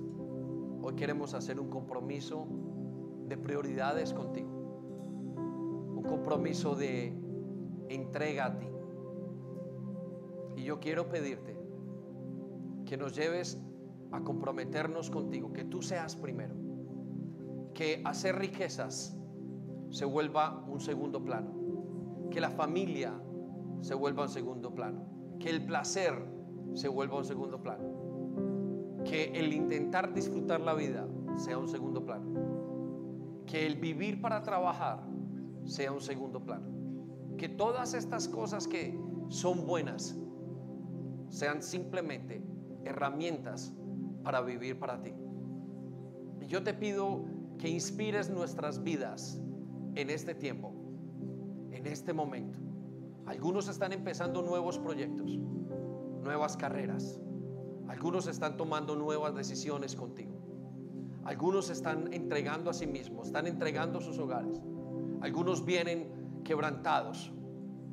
Hoy 0.82 0.94
queremos 0.94 1.32
hacer 1.32 1.58
un 1.58 1.70
compromiso 1.70 2.46
de 3.26 3.38
prioridades 3.38 4.12
contigo. 4.12 4.50
Un 5.96 6.02
compromiso 6.02 6.74
de 6.74 7.18
entrega 7.88 8.46
a 8.46 8.58
ti. 8.58 8.66
Y 10.56 10.64
yo 10.64 10.78
quiero 10.78 11.08
pedirte 11.08 11.56
que 12.84 12.98
nos 12.98 13.16
lleves 13.16 13.58
a 14.12 14.20
comprometernos 14.20 15.10
contigo, 15.10 15.52
que 15.52 15.64
tú 15.64 15.80
seas 15.80 16.14
primero. 16.14 16.54
Que 17.72 18.02
hacer 18.04 18.36
riquezas 18.36 19.16
se 19.88 20.04
vuelva 20.04 20.64
un 20.68 20.80
segundo 20.80 21.24
plano. 21.24 22.28
Que 22.30 22.40
la 22.40 22.50
familia 22.50 23.18
se 23.80 23.94
vuelva 23.94 24.24
un 24.24 24.28
segundo 24.28 24.74
plano. 24.74 25.02
Que 25.38 25.48
el 25.48 25.64
placer 25.64 26.14
se 26.74 26.88
vuelva 26.88 27.16
un 27.16 27.24
segundo 27.24 27.62
plano 27.62 27.99
que 29.04 29.32
el 29.38 29.52
intentar 29.52 30.12
disfrutar 30.12 30.60
la 30.60 30.74
vida 30.74 31.06
sea 31.36 31.58
un 31.58 31.68
segundo 31.68 32.04
plano. 32.04 33.44
Que 33.46 33.66
el 33.66 33.76
vivir 33.76 34.20
para 34.20 34.42
trabajar 34.42 35.02
sea 35.64 35.92
un 35.92 36.00
segundo 36.00 36.40
plano. 36.44 36.66
Que 37.36 37.48
todas 37.48 37.94
estas 37.94 38.28
cosas 38.28 38.68
que 38.68 38.98
son 39.28 39.66
buenas 39.66 40.16
sean 41.28 41.62
simplemente 41.62 42.42
herramientas 42.84 43.72
para 44.22 44.40
vivir 44.42 44.78
para 44.78 45.00
ti. 45.02 45.12
Y 46.40 46.46
yo 46.46 46.62
te 46.62 46.74
pido 46.74 47.24
que 47.58 47.68
inspires 47.68 48.30
nuestras 48.30 48.82
vidas 48.82 49.40
en 49.94 50.10
este 50.10 50.34
tiempo, 50.34 50.72
en 51.72 51.86
este 51.86 52.12
momento. 52.12 52.58
Algunos 53.26 53.68
están 53.68 53.92
empezando 53.92 54.42
nuevos 54.42 54.78
proyectos, 54.78 55.38
nuevas 56.22 56.56
carreras 56.56 57.20
algunos 57.90 58.28
están 58.28 58.56
tomando 58.56 58.94
nuevas 58.94 59.34
decisiones 59.34 59.96
contigo. 59.96 60.30
Algunos 61.24 61.70
están 61.70 62.12
entregando 62.12 62.70
a 62.70 62.72
sí 62.72 62.86
mismos, 62.86 63.26
están 63.26 63.48
entregando 63.48 64.00
sus 64.00 64.16
hogares. 64.20 64.62
Algunos 65.20 65.64
vienen 65.64 66.42
quebrantados 66.44 67.32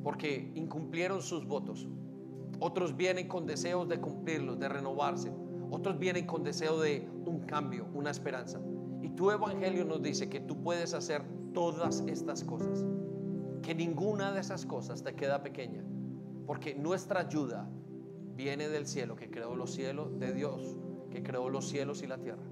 porque 0.04 0.52
incumplieron 0.54 1.24
sus 1.24 1.48
votos. 1.48 1.88
Otros 2.60 2.96
vienen 2.96 3.28
con 3.28 3.48
deseos 3.48 3.90
de 3.90 4.00
cumplirlos, 4.00 4.60
de 4.60 4.70
renovarse. 4.70 5.32
Otros 5.72 5.98
vienen 5.98 6.28
con 6.28 6.44
deseo 6.44 6.80
de 6.80 7.10
un 7.26 7.40
cambio, 7.48 7.88
una 7.96 8.12
esperanza. 8.12 8.62
Y 9.02 9.10
tu 9.10 9.32
evangelio 9.32 9.84
nos 9.84 10.04
dice 10.04 10.30
que 10.30 10.40
tú 10.40 10.62
puedes 10.62 10.94
hacer 10.94 11.24
todas 11.56 12.02
estas 12.02 12.44
cosas. 12.44 12.86
Que 13.64 13.74
ninguna 13.74 14.32
de 14.32 14.42
esas 14.42 14.64
cosas 14.64 15.04
te 15.04 15.16
queda 15.16 15.42
pequeña. 15.42 15.84
Porque 16.46 16.76
nuestra 16.76 17.22
ayuda 17.22 17.68
viene 18.38 18.70
del 18.70 18.86
cielo, 18.86 19.16
que 19.16 19.30
creó 19.30 19.56
los 19.56 19.74
cielos, 19.74 20.18
de 20.20 20.32
Dios, 20.32 20.78
que 21.10 21.24
creó 21.24 21.50
los 21.50 21.68
cielos 21.68 22.04
y 22.04 22.08
la 22.08 22.20
tierra. 22.20 22.44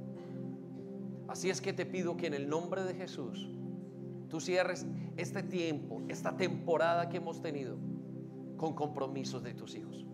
Así 1.27 1.49
es 1.49 1.61
que 1.61 1.73
te 1.73 1.85
pido 1.85 2.17
que 2.17 2.27
en 2.27 2.33
el 2.33 2.49
nombre 2.49 2.83
de 2.83 2.95
Jesús 2.95 3.49
tú 4.27 4.41
cierres 4.41 4.85
este 5.15 5.43
tiempo, 5.43 6.01
esta 6.09 6.35
temporada 6.35 7.07
que 7.07 7.17
hemos 7.17 7.41
tenido 7.41 7.77
con 8.57 8.73
compromisos 8.73 9.43
de 9.43 9.53
tus 9.53 9.75
hijos. 9.75 10.05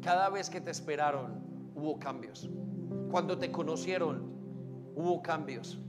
Cada 0.00 0.30
vez 0.30 0.48
que 0.48 0.60
te 0.60 0.70
esperaron, 0.70 1.42
hubo 1.74 1.98
cambios. 1.98 2.48
Cuando 3.10 3.36
te 3.36 3.50
conocieron, 3.50 4.30
hubo 4.94 5.20
cambios. 5.20 5.80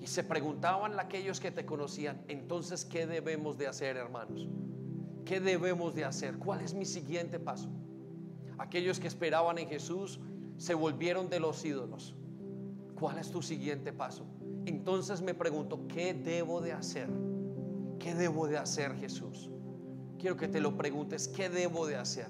Y 0.00 0.06
se 0.06 0.22
preguntaban 0.22 0.98
aquellos 0.98 1.40
que 1.40 1.50
te 1.50 1.64
conocían, 1.64 2.22
entonces, 2.28 2.84
¿qué 2.84 3.06
debemos 3.06 3.58
de 3.58 3.66
hacer, 3.66 3.96
hermanos? 3.96 4.48
¿Qué 5.24 5.40
debemos 5.40 5.94
de 5.94 6.04
hacer? 6.04 6.38
¿Cuál 6.38 6.60
es 6.60 6.74
mi 6.74 6.84
siguiente 6.84 7.38
paso? 7.38 7.68
Aquellos 8.62 9.00
que 9.00 9.08
esperaban 9.08 9.58
en 9.58 9.66
Jesús 9.66 10.20
se 10.56 10.74
volvieron 10.74 11.28
de 11.28 11.40
los 11.40 11.64
ídolos. 11.64 12.14
¿Cuál 12.94 13.18
es 13.18 13.28
tu 13.28 13.42
siguiente 13.42 13.92
paso? 13.92 14.24
Entonces 14.66 15.20
me 15.20 15.34
pregunto, 15.34 15.88
¿qué 15.88 16.14
debo 16.14 16.60
de 16.60 16.72
hacer? 16.72 17.10
¿Qué 17.98 18.14
debo 18.14 18.46
de 18.46 18.58
hacer, 18.58 18.94
Jesús? 18.94 19.50
Quiero 20.16 20.36
que 20.36 20.46
te 20.46 20.60
lo 20.60 20.76
preguntes, 20.76 21.26
¿qué 21.26 21.48
debo 21.48 21.88
de 21.88 21.96
hacer? 21.96 22.28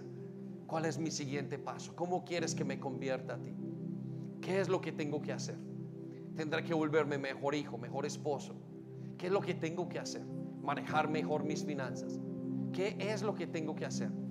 ¿Cuál 0.67 0.87
es 0.87 0.97
mi 0.97 1.11
siguiente 1.11 1.59
paso? 1.59 1.95
¿Cómo 1.95 2.25
quieres 2.25 2.55
que 2.55 2.65
me 2.65 2.81
convierta 2.81 3.35
a 3.35 3.43
ti? 3.43 3.55
¿Qué 4.41 4.59
es 4.59 4.71
lo 4.71 4.81
que 4.81 4.91
tengo 4.91 5.21
que 5.21 5.35
hacer? 5.35 5.59
Tendré 6.35 6.65
que 6.65 6.73
volverme 6.73 7.19
mejor 7.19 7.55
hijo, 7.55 7.77
mejor 7.77 8.07
esposo. 8.07 8.55
¿Qué 9.19 9.27
es 9.27 9.33
lo 9.33 9.43
que 9.43 9.53
tengo 9.53 9.87
que 9.87 9.99
hacer? 9.99 10.25
Manejar 10.63 11.11
mejor 11.11 11.45
mis 11.45 11.63
finanzas. 11.63 12.19
¿Qué 12.73 12.97
es 12.99 13.23
lo 13.23 13.35
que 13.35 13.47
tengo 13.47 13.75
que 13.75 13.85
hacer? 13.85 14.22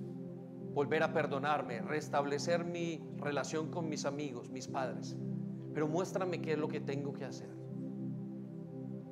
Volver 0.74 1.02
a 1.02 1.12
perdonarme, 1.12 1.80
restablecer 1.82 2.64
mi 2.64 3.00
relación 3.16 3.70
con 3.70 3.88
mis 3.88 4.04
amigos, 4.04 4.50
mis 4.50 4.68
padres. 4.68 5.16
Pero 5.74 5.86
muéstrame 5.86 6.40
qué 6.40 6.52
es 6.52 6.58
lo 6.58 6.68
que 6.68 6.80
tengo 6.80 7.12
que 7.12 7.24
hacer. 7.24 7.50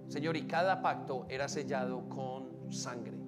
Señor, 0.09 0.37
y 0.37 0.47
cada 0.47 0.83
pacto 0.83 1.27
era 1.29 1.49
sellado 1.49 2.09
con 2.09 2.73
sangre. 2.73 3.19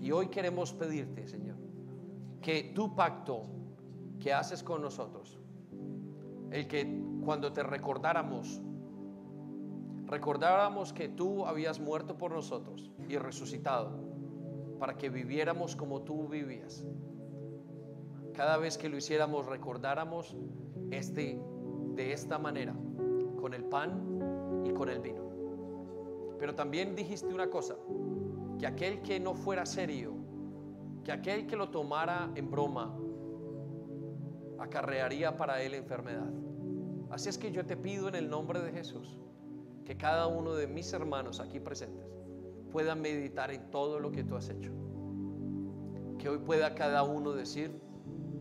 Y 0.00 0.12
hoy 0.12 0.28
queremos 0.28 0.72
pedirte, 0.72 1.26
Señor, 1.26 1.56
que 2.40 2.72
tu 2.74 2.94
pacto 2.94 3.42
que 4.20 4.32
haces 4.32 4.62
con 4.62 4.82
nosotros, 4.82 5.40
el 6.50 6.68
que 6.68 7.02
cuando 7.24 7.52
te 7.52 7.62
recordáramos, 7.62 8.60
recordáramos 10.06 10.92
que 10.92 11.08
tú 11.08 11.44
habías 11.44 11.80
muerto 11.80 12.16
por 12.16 12.30
nosotros 12.30 12.92
y 13.08 13.16
resucitado 13.16 14.05
para 14.78 14.96
que 14.96 15.08
viviéramos 15.08 15.76
como 15.76 16.02
tú 16.02 16.28
vivías. 16.28 16.84
Cada 18.34 18.58
vez 18.58 18.76
que 18.76 18.88
lo 18.88 18.96
hiciéramos, 18.96 19.46
recordáramos 19.46 20.36
este 20.90 21.40
de 21.94 22.12
esta 22.12 22.38
manera, 22.38 22.74
con 23.40 23.54
el 23.54 23.64
pan 23.64 24.62
y 24.64 24.70
con 24.70 24.90
el 24.90 25.00
vino. 25.00 25.22
Pero 26.38 26.54
también 26.54 26.94
dijiste 26.94 27.32
una 27.32 27.48
cosa, 27.48 27.76
que 28.58 28.66
aquel 28.66 29.00
que 29.00 29.18
no 29.18 29.34
fuera 29.34 29.64
serio, 29.64 30.14
que 31.04 31.12
aquel 31.12 31.46
que 31.46 31.56
lo 31.56 31.70
tomara 31.70 32.30
en 32.34 32.50
broma, 32.50 32.94
acarrearía 34.58 35.36
para 35.36 35.62
él 35.62 35.74
enfermedad. 35.74 36.30
Así 37.10 37.28
es 37.28 37.38
que 37.38 37.52
yo 37.52 37.64
te 37.64 37.76
pido 37.76 38.08
en 38.08 38.16
el 38.16 38.28
nombre 38.28 38.60
de 38.60 38.72
Jesús 38.72 39.18
que 39.84 39.96
cada 39.96 40.26
uno 40.26 40.54
de 40.54 40.66
mis 40.66 40.92
hermanos 40.92 41.38
aquí 41.38 41.60
presentes 41.60 42.15
pueda 42.76 42.94
meditar 42.94 43.50
en 43.52 43.70
todo 43.70 43.98
lo 43.98 44.12
que 44.12 44.22
tú 44.22 44.36
has 44.36 44.50
hecho. 44.50 44.70
Que 46.18 46.28
hoy 46.28 46.36
pueda 46.36 46.74
cada 46.74 47.04
uno 47.04 47.32
decir, 47.32 47.80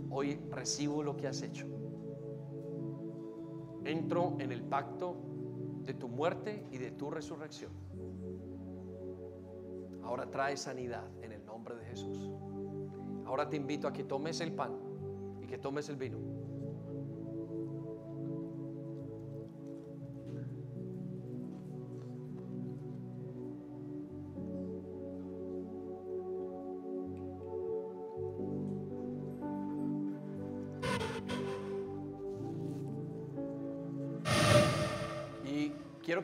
hoy 0.09 0.41
recibo 0.51 1.03
lo 1.03 1.15
que 1.15 1.25
has 1.25 1.41
hecho. 1.41 1.65
Entro 3.85 4.35
en 4.39 4.51
el 4.51 4.61
pacto 4.61 5.15
de 5.85 5.93
tu 5.93 6.09
muerte 6.09 6.67
y 6.69 6.79
de 6.79 6.91
tu 6.91 7.09
resurrección. 7.09 7.71
Ahora 10.03 10.29
trae 10.29 10.57
sanidad 10.57 11.07
en 11.21 11.31
el 11.31 11.45
nombre 11.45 11.77
de 11.77 11.85
Jesús. 11.85 12.29
Ahora 13.25 13.49
te 13.49 13.55
invito 13.55 13.87
a 13.87 13.93
que 13.93 14.03
tomes 14.03 14.41
el 14.41 14.51
pan 14.51 14.73
y 15.41 15.47
que 15.47 15.57
tomes 15.57 15.87
el 15.87 15.95
vino. 15.95 16.34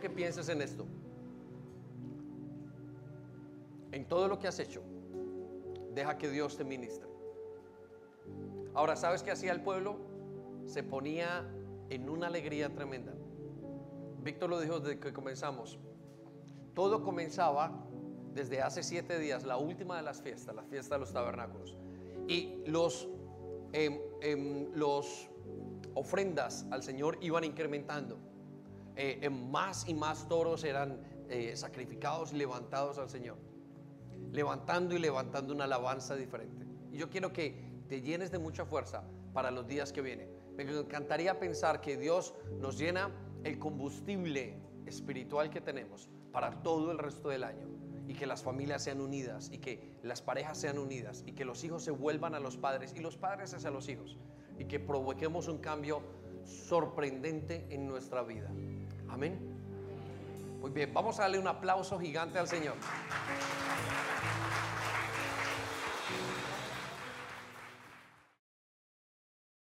Que 0.02 0.10
pienses 0.10 0.50
en 0.50 0.62
esto. 0.62 0.86
En 3.94 4.06
todo 4.08 4.28
lo 4.28 4.38
que 4.40 4.50
has 4.50 4.60
hecho, 4.60 4.82
deja 5.94 6.18
que 6.18 6.30
Dios 6.30 6.58
te 6.58 6.66
ministre. 6.66 7.08
Ahora, 8.74 8.96
¿sabes 8.98 9.24
qué 9.24 9.32
hacía 9.32 9.54
el 9.54 9.62
pueblo? 9.62 9.98
Se 10.66 10.84
ponía 10.84 11.50
en 11.90 12.10
una 12.10 12.28
alegría 12.28 12.74
tremenda. 12.74 13.14
Víctor 14.24 14.50
lo 14.50 14.60
dijo 14.60 14.80
desde 14.80 15.00
que 15.00 15.14
comenzamos. 15.14 15.80
Todo 16.74 17.04
comenzaba 17.04 17.86
desde 18.34 18.62
hace 18.62 18.82
siete 18.84 19.20
días, 19.20 19.46
la 19.46 19.58
última 19.58 19.98
de 19.98 20.04
las 20.04 20.22
fiestas, 20.22 20.56
la 20.56 20.64
fiesta 20.64 20.96
de 20.96 21.00
los 21.00 21.12
tabernáculos. 21.12 21.78
Y 22.28 22.64
los, 22.66 23.10
em, 23.74 24.00
em, 24.22 24.72
los 24.74 25.30
ofrendas 25.96 26.66
al 26.72 26.84
Señor 26.84 27.18
iban 27.22 27.44
incrementando. 27.44 28.18
Eh, 29.04 29.32
más 29.32 29.90
y 29.90 29.96
más 29.96 30.28
toros 30.28 30.64
eran 30.64 31.02
eh, 31.28 31.58
sacrificados 31.58 32.34
y 32.34 32.36
levantados 32.36 33.00
al 33.00 33.10
Señor. 33.10 33.36
Levantando 34.32 34.96
y 34.96 35.00
levantando 35.00 35.56
una 35.56 35.64
alabanza 35.64 36.16
diferente. 36.16 36.68
Y 36.92 37.00
yo 37.00 37.10
quiero 37.10 37.34
que 37.34 37.82
te 37.90 38.02
llenes 38.02 38.30
de 38.30 38.38
mucha 38.38 38.64
fuerza 38.64 39.04
para 39.34 39.50
los 39.50 39.66
días 39.66 39.92
que 39.92 40.04
vienen. 40.04 40.30
Me 40.56 40.64
encantaría 40.64 41.40
pensar 41.40 41.82
que 41.82 41.98
Dios 41.98 42.36
nos 42.60 42.78
llena 42.78 43.10
el 43.44 43.58
combustible 43.58 44.60
espiritual 44.86 45.50
que 45.50 45.62
tenemos 45.62 46.08
para 46.32 46.62
todo 46.62 46.92
el 46.92 47.00
resto 47.00 47.30
del 47.30 47.44
año 47.44 47.68
y 48.08 48.14
que 48.14 48.28
las 48.28 48.44
familias 48.44 48.84
sean 48.84 49.02
unidas 49.02 49.50
y 49.52 49.58
que 49.58 49.98
las 50.04 50.22
parejas 50.22 50.60
sean 50.60 50.78
unidas 50.78 51.24
y 51.26 51.32
que 51.32 51.44
los 51.44 51.64
hijos 51.64 51.84
se 51.84 51.90
vuelvan 51.90 52.36
a 52.36 52.40
los 52.40 52.56
padres 52.56 52.94
y 52.96 53.00
los 53.00 53.18
padres 53.18 53.52
hacia 53.56 53.72
los 53.72 53.90
hijos 53.90 54.20
y 54.60 54.66
que 54.66 54.80
provoquemos 54.80 55.48
un 55.48 55.58
cambio 55.58 56.04
sorprendente 56.46 57.66
en 57.72 57.88
nuestra 57.88 58.22
vida. 58.22 58.52
Amén. 59.12 59.38
Muy 60.62 60.72
bien, 60.72 60.94
vamos 60.94 61.20
a 61.20 61.24
darle 61.24 61.40
un 61.40 61.48
aplauso 61.48 62.00
gigante 62.00 62.40
al 62.40 62.48
Señor. 62.48 62.76